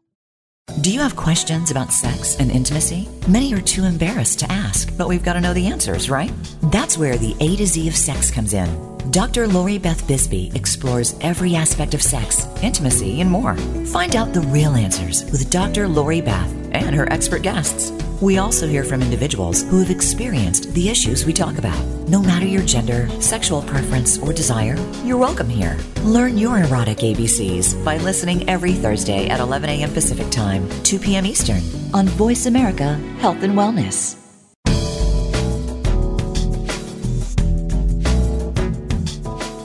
[0.76, 3.08] Do you have questions about sex and intimacy?
[3.26, 6.30] Many are too embarrassed to ask, but we've got to know the answers, right?
[6.70, 8.97] That's where the A to Z of sex comes in.
[9.10, 9.48] Dr.
[9.48, 13.56] Lori Beth Bisbee explores every aspect of sex, intimacy, and more.
[13.86, 15.88] Find out the real answers with Dr.
[15.88, 17.90] Lori Beth and her expert guests.
[18.20, 21.78] We also hear from individuals who have experienced the issues we talk about.
[22.08, 25.78] No matter your gender, sexual preference, or desire, you're welcome here.
[26.02, 29.92] Learn your erotic ABCs by listening every Thursday at 11 a.m.
[29.92, 31.24] Pacific Time, 2 p.m.
[31.24, 31.62] Eastern
[31.94, 34.27] on Voice America Health and Wellness.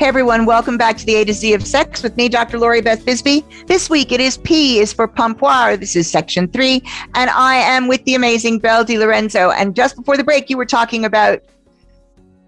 [0.00, 2.58] Hey everyone, welcome back to the A to Z of Sex with me, Dr.
[2.58, 3.44] Lori Beth Bisbee.
[3.66, 5.78] This week it is P is for Pompoir.
[5.78, 6.82] This is section three,
[7.14, 9.50] and I am with the amazing Belle Di Lorenzo.
[9.50, 11.40] And just before the break, you were talking about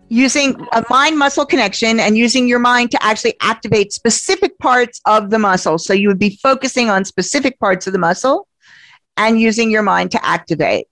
[0.08, 5.28] using a mind muscle connection and using your mind to actually activate specific parts of
[5.28, 5.76] the muscle.
[5.76, 8.48] So you would be focusing on specific parts of the muscle
[9.18, 10.86] and using your mind to activate.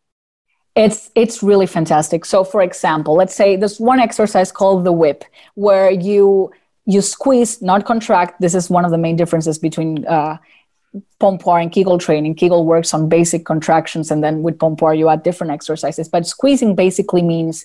[0.76, 2.24] It's it's really fantastic.
[2.24, 6.52] So for example, let's say there's one exercise called the whip where you
[6.86, 8.40] you squeeze, not contract.
[8.40, 10.38] This is one of the main differences between uh,
[11.20, 12.34] Pompoir and Kegel training.
[12.34, 16.08] Kegel works on basic contractions, and then with Pompoir you add different exercises.
[16.08, 17.64] But squeezing basically means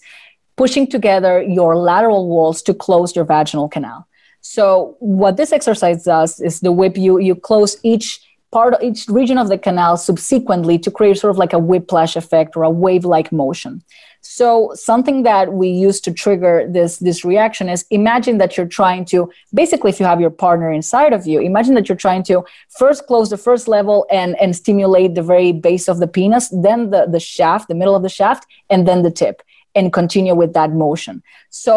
[0.58, 4.08] pushing together your lateral walls to close your vaginal canal.
[4.42, 6.98] So what this exercise does is the whip.
[6.98, 8.20] You you close each
[8.56, 12.16] part of each region of the canal subsequently to create sort of like a whiplash
[12.16, 13.84] effect or a wave-like motion.
[14.22, 19.04] So something that we use to trigger this this reaction is imagine that you're trying
[19.12, 19.18] to
[19.62, 22.36] basically if you have your partner inside of you, imagine that you're trying to
[22.82, 26.80] first close the first level and and stimulate the very base of the penis, then
[26.94, 29.38] the the shaft, the middle of the shaft, and then the tip,
[29.78, 31.16] and continue with that motion.
[31.50, 31.72] So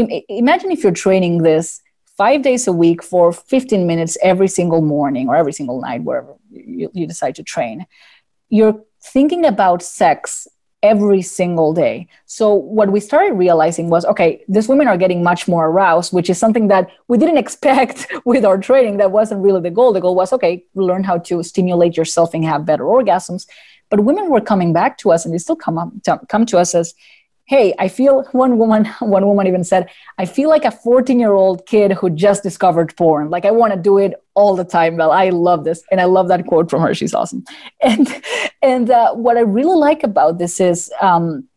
[0.00, 1.66] Im- imagine if you're training this
[2.20, 6.34] five days a week for 15 minutes every single morning or every single night, wherever
[6.50, 7.86] you, you decide to train.
[8.50, 10.46] You're thinking about sex
[10.82, 12.08] every single day.
[12.26, 16.28] So what we started realizing was, okay, these women are getting much more aroused, which
[16.28, 18.98] is something that we didn't expect with our training.
[18.98, 19.94] That wasn't really the goal.
[19.94, 23.46] The goal was, okay, learn how to stimulate yourself and have better orgasms.
[23.88, 25.90] But women were coming back to us, and they still come up
[26.28, 26.94] come to us as,
[27.50, 31.32] hey i feel one woman one woman even said i feel like a 14 year
[31.32, 33.28] old kid who just discovered porn.
[33.28, 34.96] Like i want to do it all the time.
[34.96, 36.94] Well i love this and i love that quote from her.
[36.94, 37.44] She's awesome.
[37.82, 38.06] And
[38.62, 41.48] and uh, what i really like about this is um,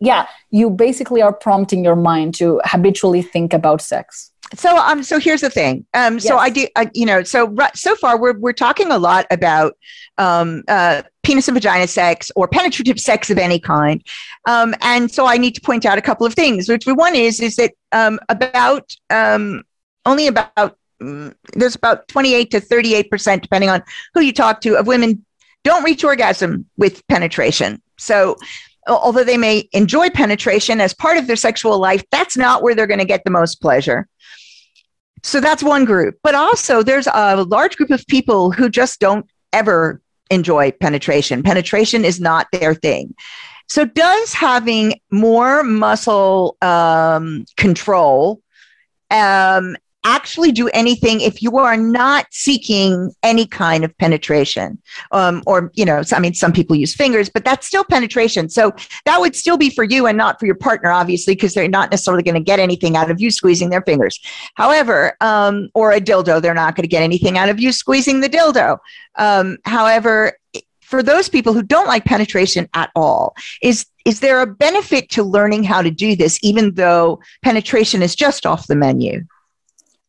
[0.00, 5.18] yeah you basically are prompting your mind to habitually think about sex so um so
[5.18, 5.84] here's the thing.
[5.94, 6.24] Um yes.
[6.24, 9.76] so i do I, you know so so far we're we're talking a lot about
[10.18, 14.04] um uh penis and vagina sex or penetrative sex of any kind.
[14.46, 17.40] Um and so i need to point out a couple of things which one is
[17.40, 19.62] is that um about um
[20.04, 23.82] only about um, there's about 28 to 38 percent depending on
[24.14, 25.24] who you talk to of women
[25.64, 27.82] don't reach orgasm with penetration.
[27.98, 28.36] So
[28.86, 32.86] although they may enjoy penetration as part of their sexual life that's not where they're
[32.86, 34.06] going to get the most pleasure
[35.26, 36.18] so that's one group.
[36.22, 41.42] But also, there's a large group of people who just don't ever enjoy penetration.
[41.42, 43.12] Penetration is not their thing.
[43.68, 48.40] So, does having more muscle um, control
[49.10, 49.76] um,
[50.06, 54.78] actually do anything if you are not seeking any kind of penetration.
[55.10, 58.48] Um, or, you know, I mean, some people use fingers, but that's still penetration.
[58.48, 58.72] So
[59.04, 61.90] that would still be for you and not for your partner, obviously, because they're not
[61.90, 64.20] necessarily going to get anything out of you squeezing their fingers.
[64.54, 68.20] However, um, or a dildo, they're not going to get anything out of you squeezing
[68.20, 68.78] the dildo.
[69.16, 70.38] Um, however,
[70.82, 75.24] for those people who don't like penetration at all, is is there a benefit to
[75.24, 79.24] learning how to do this, even though penetration is just off the menu?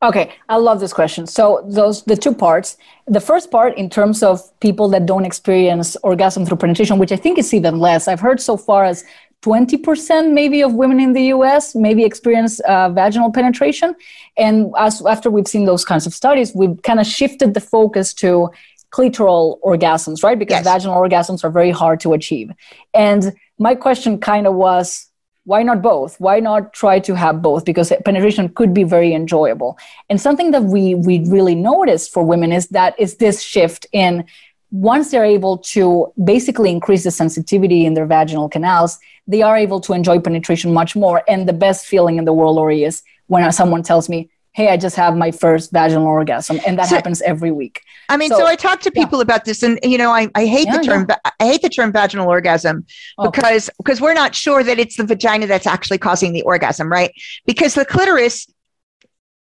[0.04, 1.26] Okay, I love this question.
[1.26, 2.78] So those the two parts.
[3.08, 7.16] The first part, in terms of people that don't experience orgasm through penetration, which I
[7.16, 8.08] think is even less.
[8.08, 9.04] I've heard so far as
[9.44, 13.96] 20% maybe of women in the US maybe experience uh, vaginal penetration.
[14.36, 18.14] And as after we've seen those kinds of studies, we've kind of shifted the focus
[18.16, 18.50] to
[18.92, 20.38] clitoral orgasms, right?
[20.38, 20.66] Because yes.
[20.66, 22.52] vaginal orgasms are very hard to achieve.
[22.94, 25.07] And my question kind of was
[25.48, 26.20] why not both?
[26.20, 27.64] Why not try to have both?
[27.64, 29.78] Because penetration could be very enjoyable.
[30.10, 34.26] And something that we we really noticed for women is that is this shift in
[34.72, 39.80] once they're able to basically increase the sensitivity in their vaginal canals they are able
[39.82, 41.24] to enjoy penetration much more.
[41.28, 44.78] And the best feeling in the world Lori, is when someone tells me hey, I
[44.78, 46.60] just have my first vaginal orgasm.
[46.66, 47.84] And that so, happens every week.
[48.10, 49.22] I mean, so, so I talk to people yeah.
[49.22, 51.32] about this and, you know, I, I hate yeah, the term, yeah.
[51.40, 52.84] I hate the term vaginal orgasm
[53.20, 53.30] oh.
[53.30, 57.14] because, because we're not sure that it's the vagina that's actually causing the orgasm, right?
[57.46, 58.48] Because the clitoris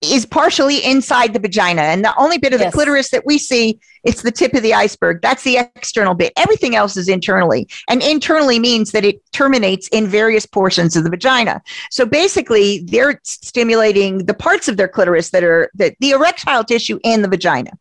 [0.01, 1.81] is partially inside the vagina.
[1.81, 2.71] And the only bit of yes.
[2.71, 5.21] the clitoris that we see it's the tip of the iceberg.
[5.21, 6.31] That's the external bit.
[6.37, 7.67] Everything else is internally.
[7.89, 11.61] And internally means that it terminates in various portions of the vagina.
[11.89, 16.99] So basically they're stimulating the parts of their clitoris that are that the erectile tissue
[17.03, 17.71] and the vagina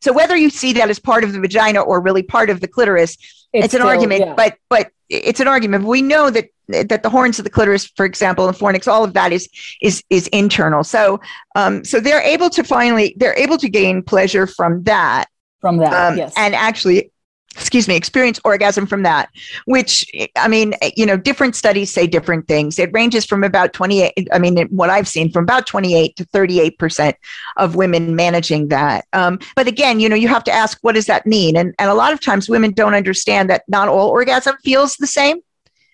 [0.00, 2.68] so whether you see that as part of the vagina or really part of the
[2.68, 3.16] clitoris
[3.52, 4.34] it's, it's an still, argument yeah.
[4.34, 8.04] but but it's an argument we know that that the horns of the clitoris, for
[8.04, 9.48] example, and fornix, all of that is
[9.80, 10.84] is is internal.
[10.84, 11.20] So
[11.54, 15.26] um, so they're able to finally they're able to gain pleasure from that.
[15.60, 16.34] From that, um, yes.
[16.36, 17.10] And actually
[17.56, 19.30] excuse me, experience orgasm from that,
[19.64, 22.78] which I mean, you know, different studies say different things.
[22.78, 27.14] It ranges from about 28, I mean, what I've seen from about 28 to 38%
[27.56, 29.06] of women managing that.
[29.12, 31.56] Um, but again, you know, you have to ask, what does that mean?
[31.56, 35.06] And, and a lot of times women don't understand that not all orgasm feels the
[35.06, 35.40] same.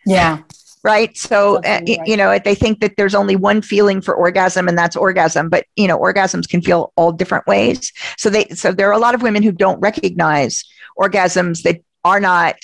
[0.05, 0.39] Yeah
[0.85, 1.99] right so uh, right.
[2.07, 5.65] you know they think that there's only one feeling for orgasm and that's orgasm but
[5.77, 9.15] you know orgasms can feel all different ways so they so there are a lot
[9.15, 10.65] of women who don't recognize
[10.99, 12.57] orgasms that are not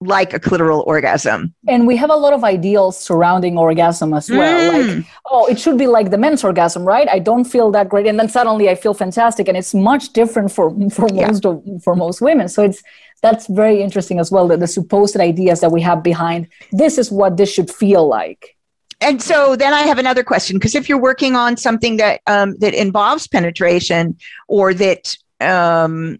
[0.00, 1.52] like a clitoral orgasm.
[1.66, 4.72] And we have a lot of ideals surrounding orgasm as well.
[4.72, 4.96] Mm.
[4.98, 7.08] Like, oh, it should be like the men's orgasm, right?
[7.08, 10.52] I don't feel that great, and then suddenly I feel fantastic, and it's much different
[10.52, 11.26] for for yeah.
[11.26, 12.48] most of, for most women.
[12.48, 12.82] So it's
[13.22, 17.10] that's very interesting as well that the supposed ideas that we have behind this is
[17.10, 18.56] what this should feel like
[19.00, 22.56] and so then I have another question because if you're working on something that um,
[22.58, 24.16] that involves penetration
[24.48, 26.18] or that um,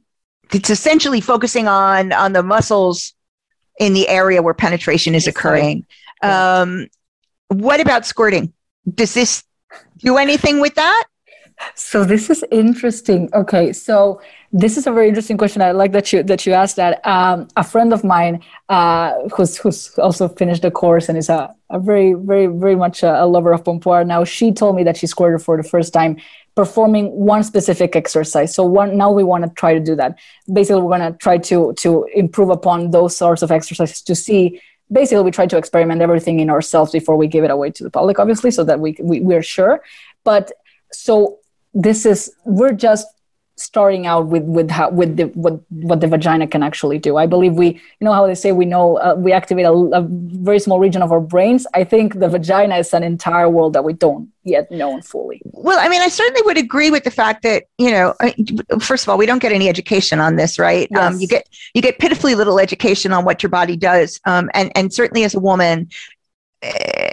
[0.55, 3.14] it's essentially focusing on on the muscles
[3.78, 5.86] in the area where penetration is occurring,
[6.22, 6.88] um,
[7.49, 8.53] what about squirting?
[8.92, 9.44] Does this
[9.99, 11.05] do anything with that?
[11.74, 13.28] So this is interesting.
[13.34, 14.20] Okay, so
[14.53, 15.61] this is a very interesting question.
[15.61, 17.05] I like that you that you asked that.
[17.07, 21.53] Um, a friend of mine uh, who's who's also finished the course and is a,
[21.70, 24.24] a very very very much a, a lover of pompoir now.
[24.24, 26.16] She told me that she squirted for the first time
[26.59, 28.53] performing one specific exercise.
[28.53, 30.19] So one now we want to try to do that.
[30.53, 31.91] Basically, we're going to try to to
[32.23, 36.51] improve upon those sorts of exercises to see basically we try to experiment everything in
[36.51, 39.49] ourselves before we give it away to the public obviously so that we, we we're
[39.57, 39.75] sure
[40.25, 40.51] but
[40.91, 41.39] so
[41.75, 43.07] this is we're just
[43.59, 47.17] starting out with with how with the what what the vagina can actually do.
[47.17, 50.07] I believe we you know how they say we know uh, we activate a, a,
[50.09, 51.67] very small region of our brains?
[51.75, 55.43] I think the vagina is an entire world that we don't yet know fully.
[55.45, 58.15] Well i mean i certainly would agree with the fact that you know
[58.81, 60.89] first of all we don't get any education on this right?
[60.93, 61.15] Um, yes.
[61.15, 64.21] um, you get you get pitifully little education on what your body does.
[64.25, 65.89] Um, and and certainly as a woman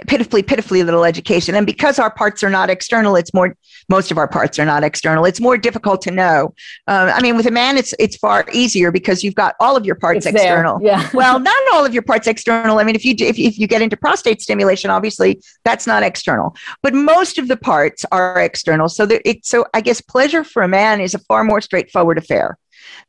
[0.06, 1.54] pitifully, pitifully little education.
[1.54, 3.56] And because our parts are not external, it's more,
[3.88, 5.24] most of our parts are not external.
[5.24, 6.54] It's more difficult to know.
[6.86, 9.86] Um, I mean, with a man, it's, it's far easier because you've got all of
[9.86, 10.78] your parts it's external.
[10.78, 10.88] There.
[10.88, 11.10] Yeah.
[11.14, 12.78] well, not all of your parts external.
[12.78, 16.56] I mean, if you, if, if you get into prostate stimulation, obviously that's not external,
[16.82, 18.88] but most of the parts are external.
[18.88, 22.18] So that it, so I guess pleasure for a man is a far more straightforward
[22.18, 22.58] affair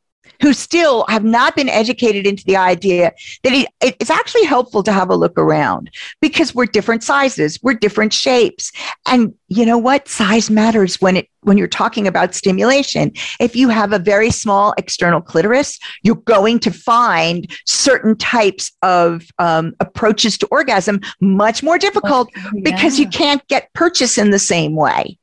[0.41, 3.13] who still have not been educated into the idea
[3.43, 3.67] that it,
[3.99, 5.89] it's actually helpful to have a look around
[6.19, 8.71] because we're different sizes, we're different shapes.
[9.07, 10.07] And you know what?
[10.07, 13.11] Size matters when it when you're talking about stimulation.
[13.39, 19.27] If you have a very small external clitoris, you're going to find certain types of
[19.39, 22.29] um, approaches to orgasm much more difficult
[22.61, 25.17] because you can't get purchase in the same way.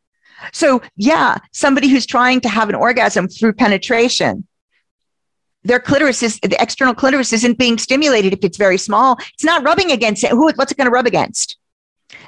[0.53, 4.47] So, yeah, somebody who's trying to have an orgasm through penetration,
[5.65, 9.19] their clitoris is the external clitoris isn't being stimulated if it's very small.
[9.35, 10.31] It's not rubbing against it.
[10.31, 11.57] Who, what's it going to rub against?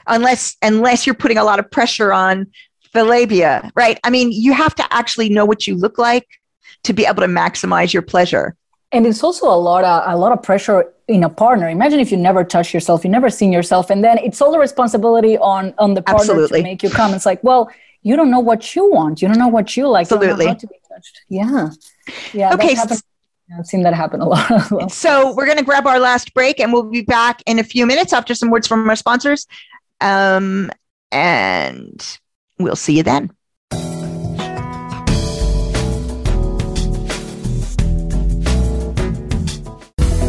[0.07, 2.47] Unless, unless you're putting a lot of pressure on
[2.93, 3.99] the labia, right?
[4.05, 6.27] I mean, you have to actually know what you look like
[6.83, 8.57] to be able to maximize your pleasure.
[8.93, 12.11] and it's also a lot of a lot of pressure in a partner imagine if
[12.13, 15.73] you never touch yourself you never seen yourself and then it's all the responsibility on
[15.79, 16.61] on the partner Absolutely.
[16.61, 17.71] to make you come it's like well
[18.03, 20.33] you don't know what you want you don't know what you like you don't know
[20.33, 20.61] Absolutely.
[20.63, 21.69] to be touched yeah
[22.33, 22.75] yeah Okay.
[23.59, 24.91] I've seen that happen a lot.
[24.91, 27.87] So we're going to grab our last break and we'll be back in a few
[27.87, 29.47] minutes after some words from our sponsors.
[30.01, 30.71] Um,
[31.13, 32.19] and
[32.59, 33.31] we'll see you then.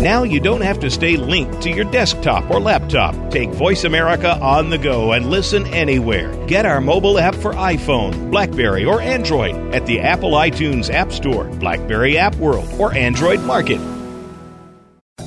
[0.02, 3.14] Now you don't have to stay linked to your desktop or laptop.
[3.30, 6.34] Take Voice America on the go and listen anywhere.
[6.48, 11.44] Get our mobile app for iPhone, Blackberry, or Android at the Apple iTunes App Store,
[11.44, 13.80] Blackberry App World, or Android Market.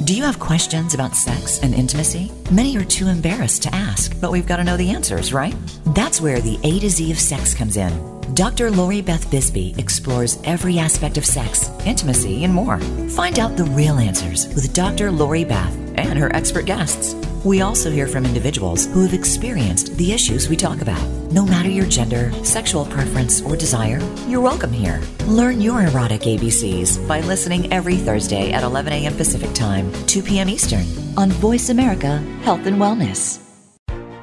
[0.03, 2.33] Do you have questions about sex and intimacy?
[2.51, 5.55] Many are too embarrassed to ask, but we've got to know the answers, right?
[5.95, 7.93] That's where the A to Z of sex comes in.
[8.33, 8.71] Dr.
[8.71, 12.81] Lori Beth Bisbee explores every aspect of sex, intimacy, and more.
[13.11, 15.11] Find out the real answers with Dr.
[15.11, 17.15] Lori Beth and her expert guests.
[17.45, 21.03] We also hear from individuals who have experienced the issues we talk about.
[21.31, 25.01] No matter your gender, sexual preference, or desire, you're welcome here.
[25.27, 29.15] Learn your erotic ABCs by listening every Thursday at 11 a.m.
[29.15, 30.49] Pacific Time, 2 p.m.
[30.49, 30.87] Eastern
[31.19, 33.44] on Voice America Health and Wellness.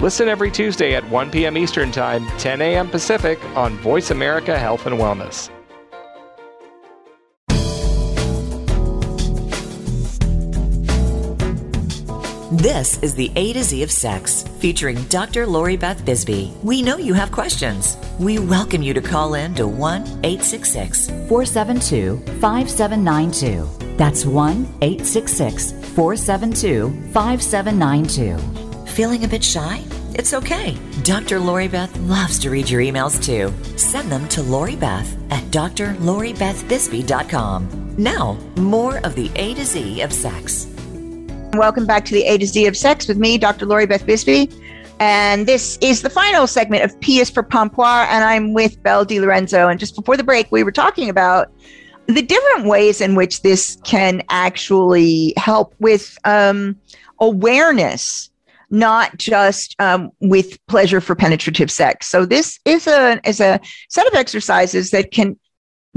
[0.00, 1.58] Listen every Tuesday at 1 p.m.
[1.58, 2.88] Eastern Time, 10 a.m.
[2.88, 5.50] Pacific on Voice America Health and Wellness.
[12.50, 15.46] This is the A to Z of Sex, featuring Dr.
[15.46, 16.54] Lori Beth Bisbee.
[16.62, 17.98] We know you have questions.
[18.18, 23.96] We welcome you to call in to 1 866 472 5792.
[23.98, 28.69] That's 1 866 472 5792.
[28.90, 29.84] Feeling a bit shy?
[30.14, 30.76] It's okay.
[31.04, 31.38] Dr.
[31.38, 33.54] Lori Beth loves to read your emails too.
[33.78, 37.94] Send them to Lori Beth at drloribethbisbee.com.
[37.96, 40.66] Now, more of the A to Z of sex.
[41.52, 43.64] Welcome back to the A to Z of Sex with me, Dr.
[43.64, 44.50] Lori Beth Bisbee.
[44.98, 49.04] And this is the final segment of P is for Pompoir, and I'm with Belle
[49.04, 49.68] Di Lorenzo.
[49.68, 51.52] And just before the break, we were talking about
[52.06, 56.76] the different ways in which this can actually help with um,
[57.20, 58.29] awareness
[58.70, 62.06] not just um, with pleasure for penetrative sex.
[62.06, 65.38] So this is a is a set of exercises that can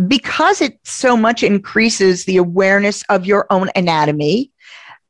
[0.07, 4.51] because it so much increases the awareness of your own anatomy,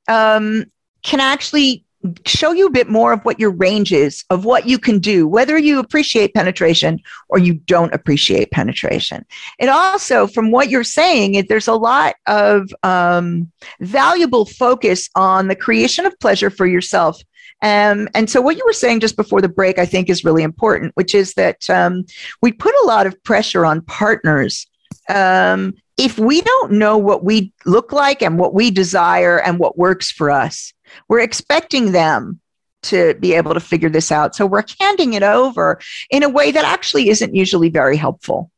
[0.08, 0.66] um,
[1.04, 1.86] can actually
[2.26, 5.26] show you a bit more of what your range is of what you can do,
[5.26, 7.00] whether you appreciate penetration
[7.30, 9.26] or you don't appreciate penetration.
[9.60, 13.50] And also, from what you're saying, there's a lot of um,
[13.80, 17.22] valuable focus on the creation of pleasure for yourself.
[17.64, 20.44] Um, and so, what you were saying just before the break, I think, is really
[20.44, 22.06] important, which is that um,
[22.42, 24.68] we put a lot of pressure on partners
[25.10, 29.78] um, if we don't know what we look like and what we desire and what
[29.78, 30.74] works for us,
[31.08, 32.40] we're expecting them
[32.84, 34.36] to be able to figure this out.
[34.36, 38.52] So we're handing it over in a way that actually isn't usually very helpful.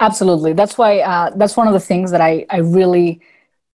[0.00, 0.52] Absolutely.
[0.52, 3.20] That's why uh, that's one of the things that I, I really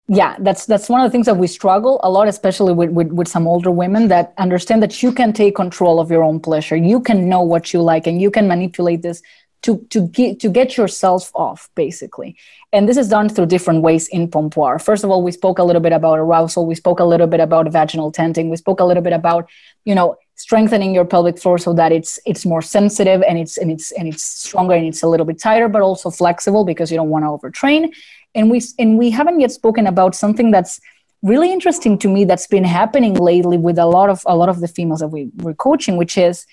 [0.08, 3.08] yeah that's that's one of the things that we struggle a lot especially with, with,
[3.12, 6.76] with some older women that understand that you can take control of your own pleasure.
[6.76, 9.22] You can know what you like and you can manipulate this
[9.62, 12.36] to to get to get yourself off basically.
[12.72, 14.78] And this is done through different ways in pompoir.
[14.78, 16.64] First of all we spoke a little bit about arousal.
[16.64, 18.48] We spoke a little bit about vaginal tenting.
[18.50, 19.48] We spoke a little bit about
[19.84, 23.70] you know strengthening your pelvic floor so that it's it's more sensitive and it's and
[23.72, 26.96] it's and it's stronger and it's a little bit tighter but also flexible because you
[26.96, 27.92] don't want to overtrain
[28.38, 30.80] and we and we haven't yet spoken about something that's
[31.22, 34.60] really interesting to me that's been happening lately with a lot of a lot of
[34.60, 36.46] the females that we, we're coaching which is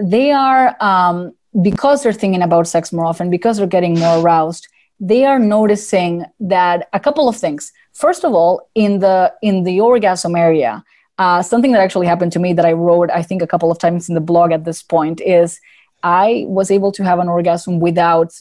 [0.00, 1.32] they are um,
[1.62, 6.24] because they're thinking about sex more often, because they're getting more aroused, they are noticing
[6.38, 7.72] that a couple of things.
[7.92, 10.84] First of all, in the in the orgasm area,
[11.18, 13.78] uh, something that actually happened to me that I wrote, I think, a couple of
[13.78, 15.60] times in the blog at this point is
[16.02, 18.32] I was able to have an orgasm without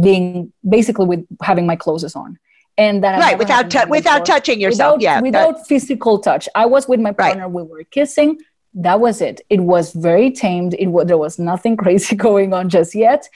[0.00, 2.38] being basically with having my clothes on.
[2.76, 6.48] And that right without without touching yourself, without, yeah, without that, physical touch.
[6.54, 7.50] I was with my partner, right.
[7.50, 8.38] we were kissing,
[8.74, 9.40] that was it.
[9.50, 10.74] It was very tamed.
[10.78, 13.28] It was, there was nothing crazy going on just yet.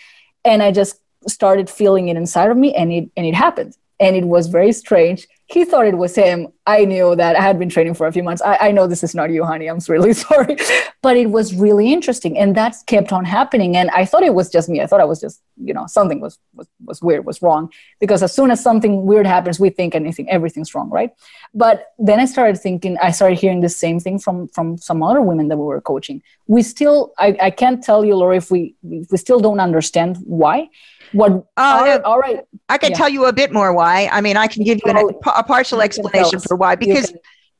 [0.44, 3.76] And I just started feeling it inside of me and it, and it happened.
[4.00, 6.48] And it was very strange he thought it was him.
[6.66, 8.40] I knew that I had been training for a few months.
[8.40, 9.68] I, I, know this is not you, honey.
[9.68, 10.56] I'm really sorry.
[11.02, 12.38] But it was really interesting.
[12.38, 13.76] And that kept on happening.
[13.76, 14.80] And I thought it was just me.
[14.80, 17.70] I thought I was just, you know, something was, was, was weird, was wrong.
[18.00, 21.10] Because as soon as something weird happens, we think anything, everything's wrong, right?
[21.52, 25.20] But then I started thinking, I started hearing the same thing from, from some other
[25.20, 26.22] women that we were coaching.
[26.46, 30.16] We still, I, I can't tell you, Lori, if we, if we still don't understand
[30.24, 30.70] why
[31.12, 31.46] what?
[31.56, 32.40] Uh, all right.
[32.68, 32.96] I can yeah.
[32.96, 34.08] tell you a bit more why.
[34.10, 37.12] I mean, I can give you an, a partial explanation for why because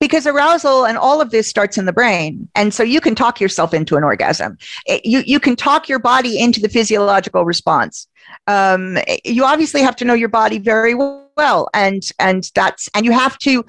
[0.02, 3.40] because arousal and all of this starts in the brain and so you can talk
[3.40, 4.58] yourself into an orgasm
[5.04, 8.08] you, you can talk your body into the physiological response
[8.48, 13.12] um, you obviously have to know your body very well and and that's and you
[13.12, 13.64] have to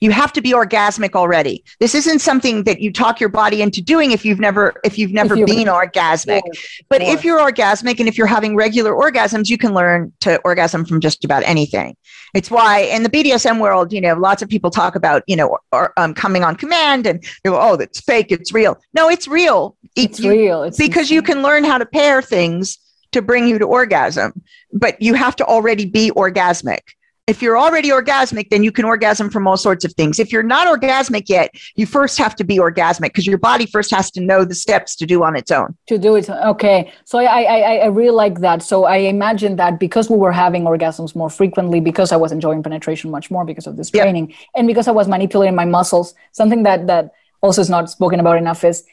[0.00, 1.64] you have to be orgasmic already.
[1.80, 5.12] This isn't something that you talk your body into doing if you've never if you've
[5.12, 6.42] never if been orgasmic.
[6.88, 10.84] But if you're orgasmic and if you're having regular orgasms you can learn to orgasm
[10.84, 11.96] from just about anything.
[12.34, 15.58] It's why in the bdsm world you know lots of people talk about you know
[15.72, 18.78] or, um, coming on command and you know oh that's fake it's real.
[18.94, 19.76] No it's real.
[19.96, 21.16] It's you, real it's because insane.
[21.16, 22.78] you can learn how to pair things
[23.12, 24.42] to bring you to orgasm.
[24.72, 26.80] But you have to already be orgasmic
[27.26, 30.18] if you're already orgasmic, then you can orgasm from all sorts of things.
[30.18, 33.90] If you're not orgasmic yet, you first have to be orgasmic because your body first
[33.92, 35.74] has to know the steps to do on its own.
[35.86, 36.92] To do it, okay.
[37.04, 38.62] So I, I, I really like that.
[38.62, 42.62] So I imagine that because we were having orgasms more frequently, because I was enjoying
[42.62, 44.38] penetration much more because of this training, yep.
[44.56, 47.12] and because I was manipulating my muscles, something that that
[47.42, 48.84] also is not spoken about enough is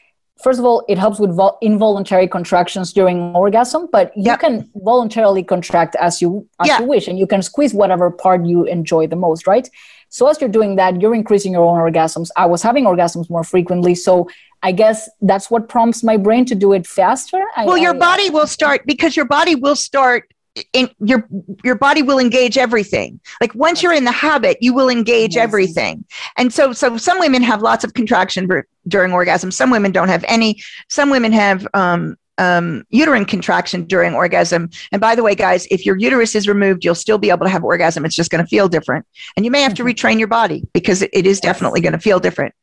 [0.43, 5.43] first of all, it helps with vol- involuntary contractions during orgasm, but you can voluntarily
[5.43, 9.15] contract as you as you wish, and you can squeeze whatever part you enjoy the
[9.15, 9.69] most, right?
[10.09, 12.29] So as you're doing that, you're increasing your own orgasms.
[12.35, 14.29] I was having orgasms more frequently, so
[14.61, 17.43] I guess that's what prompts my brain to do it faster.
[17.57, 20.33] Well, I, your I, body will start because your body will start
[20.73, 21.27] in your
[21.63, 25.43] your body will engage everything like once you're in the habit you will engage yes.
[25.43, 26.03] everything
[26.37, 28.49] and so so some women have lots of contraction
[28.87, 34.15] during orgasm some women don't have any some women have um, um, uterine contraction during
[34.15, 34.69] orgasm.
[34.91, 37.51] And by the way, guys, if your uterus is removed, you'll still be able to
[37.51, 38.03] have orgasm.
[38.03, 39.05] It's just going to feel different.
[39.35, 39.91] And you may have to mm-hmm.
[39.91, 42.55] retrain your body because it, it is definitely going to feel different.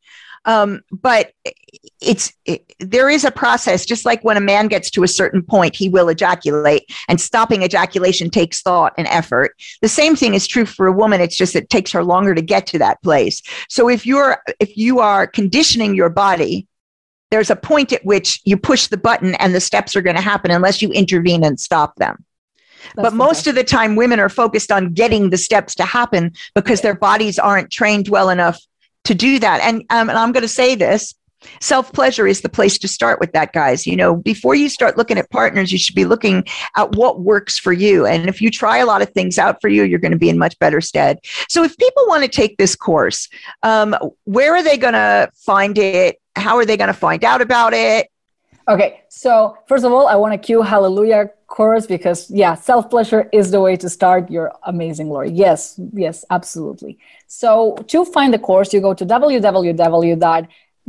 [0.45, 1.31] Um, but
[2.01, 5.41] it's it, there is a process, just like when a man gets to a certain
[5.41, 9.55] point, he will ejaculate, and stopping ejaculation takes thought and effort.
[9.81, 11.21] The same thing is true for a woman.
[11.21, 13.41] It's just it takes her longer to get to that place.
[13.67, 16.67] So if you're if you are conditioning your body
[17.31, 20.21] there's a point at which you push the button and the steps are going to
[20.21, 22.25] happen unless you intervene and stop them.
[22.95, 26.33] That's but most of the time, women are focused on getting the steps to happen
[26.55, 28.59] because their bodies aren't trained well enough
[29.03, 29.61] to do that.
[29.61, 31.13] And, um, and I'm going to say this
[31.61, 33.85] self pleasure is the place to start with that, guys.
[33.87, 36.43] You know, before you start looking at partners, you should be looking
[36.75, 38.05] at what works for you.
[38.05, 40.29] And if you try a lot of things out for you, you're going to be
[40.29, 41.19] in much better stead.
[41.47, 43.29] So if people want to take this course,
[43.63, 46.21] um, where are they going to find it?
[46.35, 48.07] How are they going to find out about it?
[48.69, 53.27] Okay, so first of all, I want to cue Hallelujah chorus because yeah, self pleasure
[53.33, 54.29] is the way to start.
[54.29, 55.31] You're amazing, Lori.
[55.31, 56.99] Yes, yes, absolutely.
[57.25, 59.05] So to find the course, you go to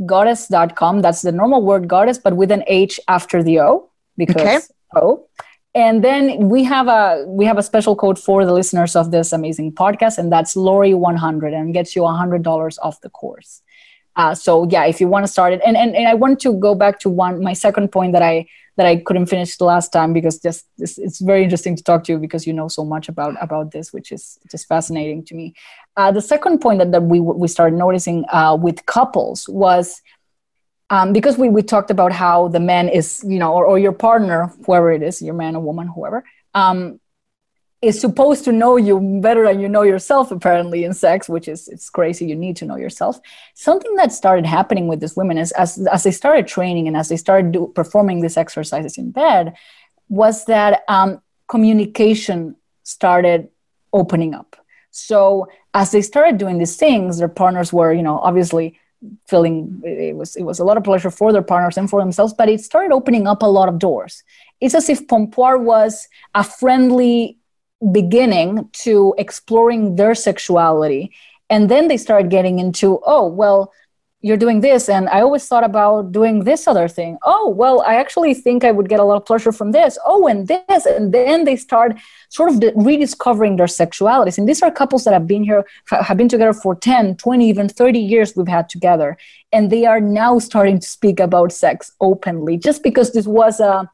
[0.01, 1.01] www.gohddess.com.
[1.01, 4.59] That's the normal word goddess, but with an H after the O because okay.
[4.95, 5.27] O.
[5.73, 9.31] And then we have a we have a special code for the listeners of this
[9.31, 13.61] amazing podcast, and that's Lori 100 and gets you $100 off the course.
[14.17, 16.53] Uh, so yeah, if you want to start it, and, and and I want to
[16.59, 18.47] go back to one my second point that I
[18.81, 22.03] that I couldn't finish the last time because just it's, it's very interesting to talk
[22.05, 25.35] to you because you know so much about about this, which is just fascinating to
[25.35, 25.53] me.
[25.97, 30.01] Uh, the second point that, that we we started noticing uh, with couples was.
[30.89, 33.93] Um, because we, we talked about how the man is, you know, or, or your
[33.93, 36.99] partner, whoever it is, your man or woman, whoever, um,
[37.81, 41.67] is supposed to know you better than you know yourself apparently in sex which is
[41.67, 42.25] it's crazy.
[42.27, 43.19] You need to know yourself.
[43.55, 47.09] Something that started happening with these women is as, as they started training and as
[47.09, 49.55] they started do, performing these exercises in bed
[50.09, 53.49] was that um, communication started
[53.93, 54.55] opening up.
[54.91, 58.77] So as they started doing these things their partners were you know obviously
[59.27, 62.35] feeling it was it was a lot of pleasure for their partners and for themselves
[62.37, 64.23] but it started opening up a lot of doors.
[64.59, 67.39] It's as if pompoir was a friendly
[67.91, 71.11] beginning to exploring their sexuality.
[71.49, 73.73] And then they start getting into oh well
[74.23, 77.17] you're doing this and i always thought about doing this other thing.
[77.23, 79.97] Oh well i actually think i would get a lot of pleasure from this.
[80.05, 80.85] Oh and this.
[80.85, 81.97] And then they start
[82.29, 84.37] sort of rediscovering their sexualities.
[84.37, 87.67] And these are couples that have been here have been together for 10 20 even
[87.67, 89.17] 30 years we've had together.
[89.51, 92.57] And they are now starting to speak about sex openly.
[92.57, 93.89] Just because this was a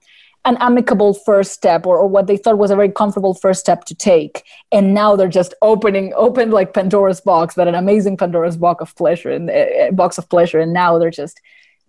[0.47, 3.83] an amicable first step or, or what they thought was a very comfortable first step
[3.83, 8.55] to take and now they're just opening open like pandora's box but an amazing pandora's
[8.55, 11.41] box of pleasure and uh, box of pleasure and now they're just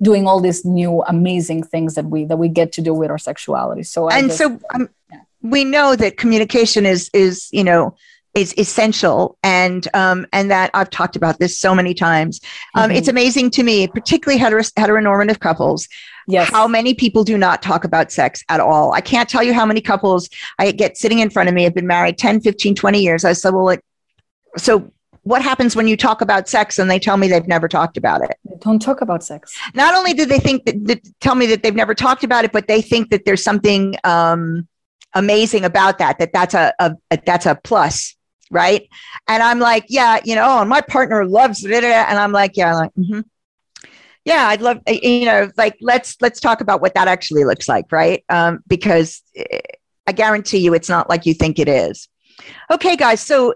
[0.03, 3.19] doing all these new amazing things that we that we get to do with our
[3.19, 5.21] sexuality so and just, so um, yeah.
[5.41, 7.95] we know that communication is is you know
[8.35, 12.41] is essential and um, and that I've talked about this so many times.
[12.75, 12.97] Um, mm-hmm.
[12.99, 15.89] It's amazing to me, particularly heteronormative couples,
[16.29, 16.51] yes.
[16.51, 18.93] how many people do not talk about sex at all.
[18.93, 21.75] I can't tell you how many couples I get sitting in front of me have
[21.75, 23.25] been married 10, 15, 20 years.
[23.25, 23.83] I said, well, like,
[24.57, 27.97] so what happens when you talk about sex and they tell me they've never talked
[27.97, 28.37] about it?
[28.61, 29.57] don't talk about sex.
[29.75, 32.53] Not only do they think that, that, tell me that they've never talked about it,
[32.53, 34.67] but they think that there's something um,
[35.15, 38.17] amazing about that, that that's a, a, a that's a plus
[38.51, 38.89] right?
[39.29, 41.85] And I'm like, yeah, you know, oh, and my partner loves it.
[41.85, 43.21] And I'm like, yeah, I'm like, mm-hmm.
[44.25, 47.69] Yeah, I'd love, eh, you know, like let's let's talk about what that actually looks
[47.69, 48.25] like, right?
[48.29, 49.61] Um, because eh,
[50.07, 52.09] I guarantee you, it's not like you think it is.
[52.71, 53.55] Okay, guys, so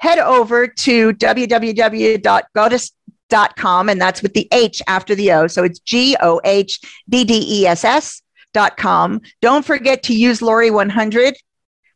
[0.00, 5.46] head over to www.gohddess.com, and that's with the H after the O.
[5.46, 6.78] So it's G O H
[7.08, 8.20] D D E S S
[8.52, 9.22] dot com.
[9.40, 11.36] Don't forget to use Lori 100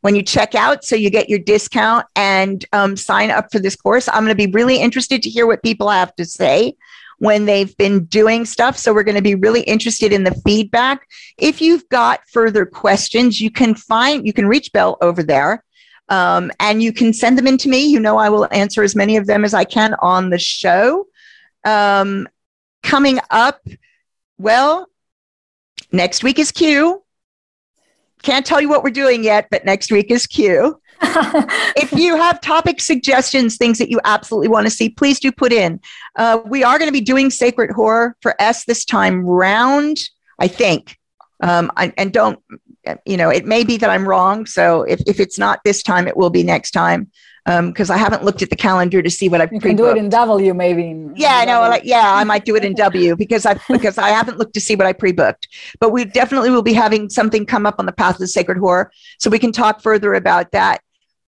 [0.01, 3.75] when you check out so you get your discount and um, sign up for this
[3.75, 4.07] course.
[4.09, 6.75] I'm going to be really interested to hear what people have to say
[7.19, 8.77] when they've been doing stuff.
[8.77, 11.07] So we're going to be really interested in the feedback.
[11.37, 15.63] If you've got further questions, you can find, you can reach Belle over there.
[16.09, 17.85] Um, and you can send them in to me.
[17.85, 21.07] You know, I will answer as many of them as I can on the show.
[21.63, 22.27] Um,
[22.83, 23.65] coming up,
[24.37, 24.87] well,
[25.91, 27.03] next week is Q.
[28.21, 30.79] Can't tell you what we're doing yet, but next week is Q.
[31.75, 35.51] if you have topic suggestions, things that you absolutely want to see, please do put
[35.51, 35.79] in.
[36.15, 40.47] Uh, we are going to be doing Sacred horror for S this time round, I
[40.47, 40.97] think.
[41.41, 42.39] Um, I, and don't,
[43.05, 44.45] you know, it may be that I'm wrong.
[44.45, 47.11] So if, if it's not this time, it will be next time
[47.45, 49.51] because um, I haven't looked at the calendar to see what I've.
[49.51, 50.97] You can do it in W, maybe.
[51.15, 51.59] yeah, I know.
[51.61, 54.61] Like, yeah, I might do it in W because I because I haven't looked to
[54.61, 55.47] see what I pre-booked.
[55.79, 58.57] But we definitely will be having something come up on the path of the sacred
[58.57, 60.81] horror, so we can talk further about that.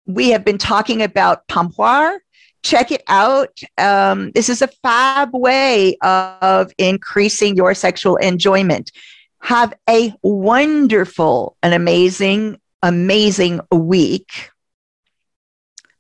[0.06, 2.18] We have been talking about pompoir.
[2.64, 3.60] Check it out.
[3.78, 8.92] Um, this is a fab way of increasing your sexual enjoyment.
[9.42, 14.50] Have a wonderful and amazing, amazing week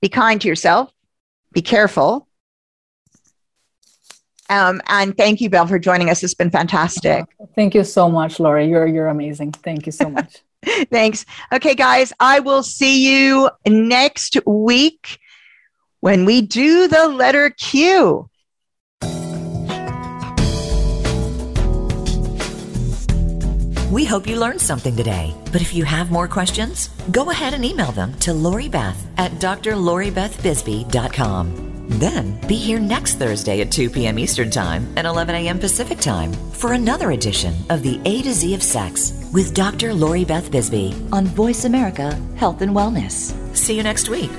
[0.03, 0.91] be kind to yourself,
[1.53, 2.27] be careful.
[4.49, 6.21] Um, and thank you, Belle, for joining us.
[6.23, 7.23] It's been fantastic.
[7.55, 8.67] Thank you so much, Lori.
[8.67, 9.53] You're you're amazing.
[9.53, 10.43] Thank you so much.
[10.91, 11.25] Thanks.
[11.51, 15.19] Okay, guys, I will see you next week
[15.99, 18.29] when we do the letter Q.
[23.93, 25.35] We hope you learned something today.
[25.51, 29.33] But if you have more questions, go ahead and email them to Lori Beth at
[29.33, 31.72] drloribethbisbee.com.
[31.87, 34.17] Then be here next Thursday at 2 p.m.
[34.19, 35.59] Eastern Time and 11 a.m.
[35.59, 39.93] Pacific Time for another edition of the A to Z of Sex with Dr.
[39.93, 43.33] Lori Beth Bisbee on Voice America Health and Wellness.
[43.55, 44.31] See you next week.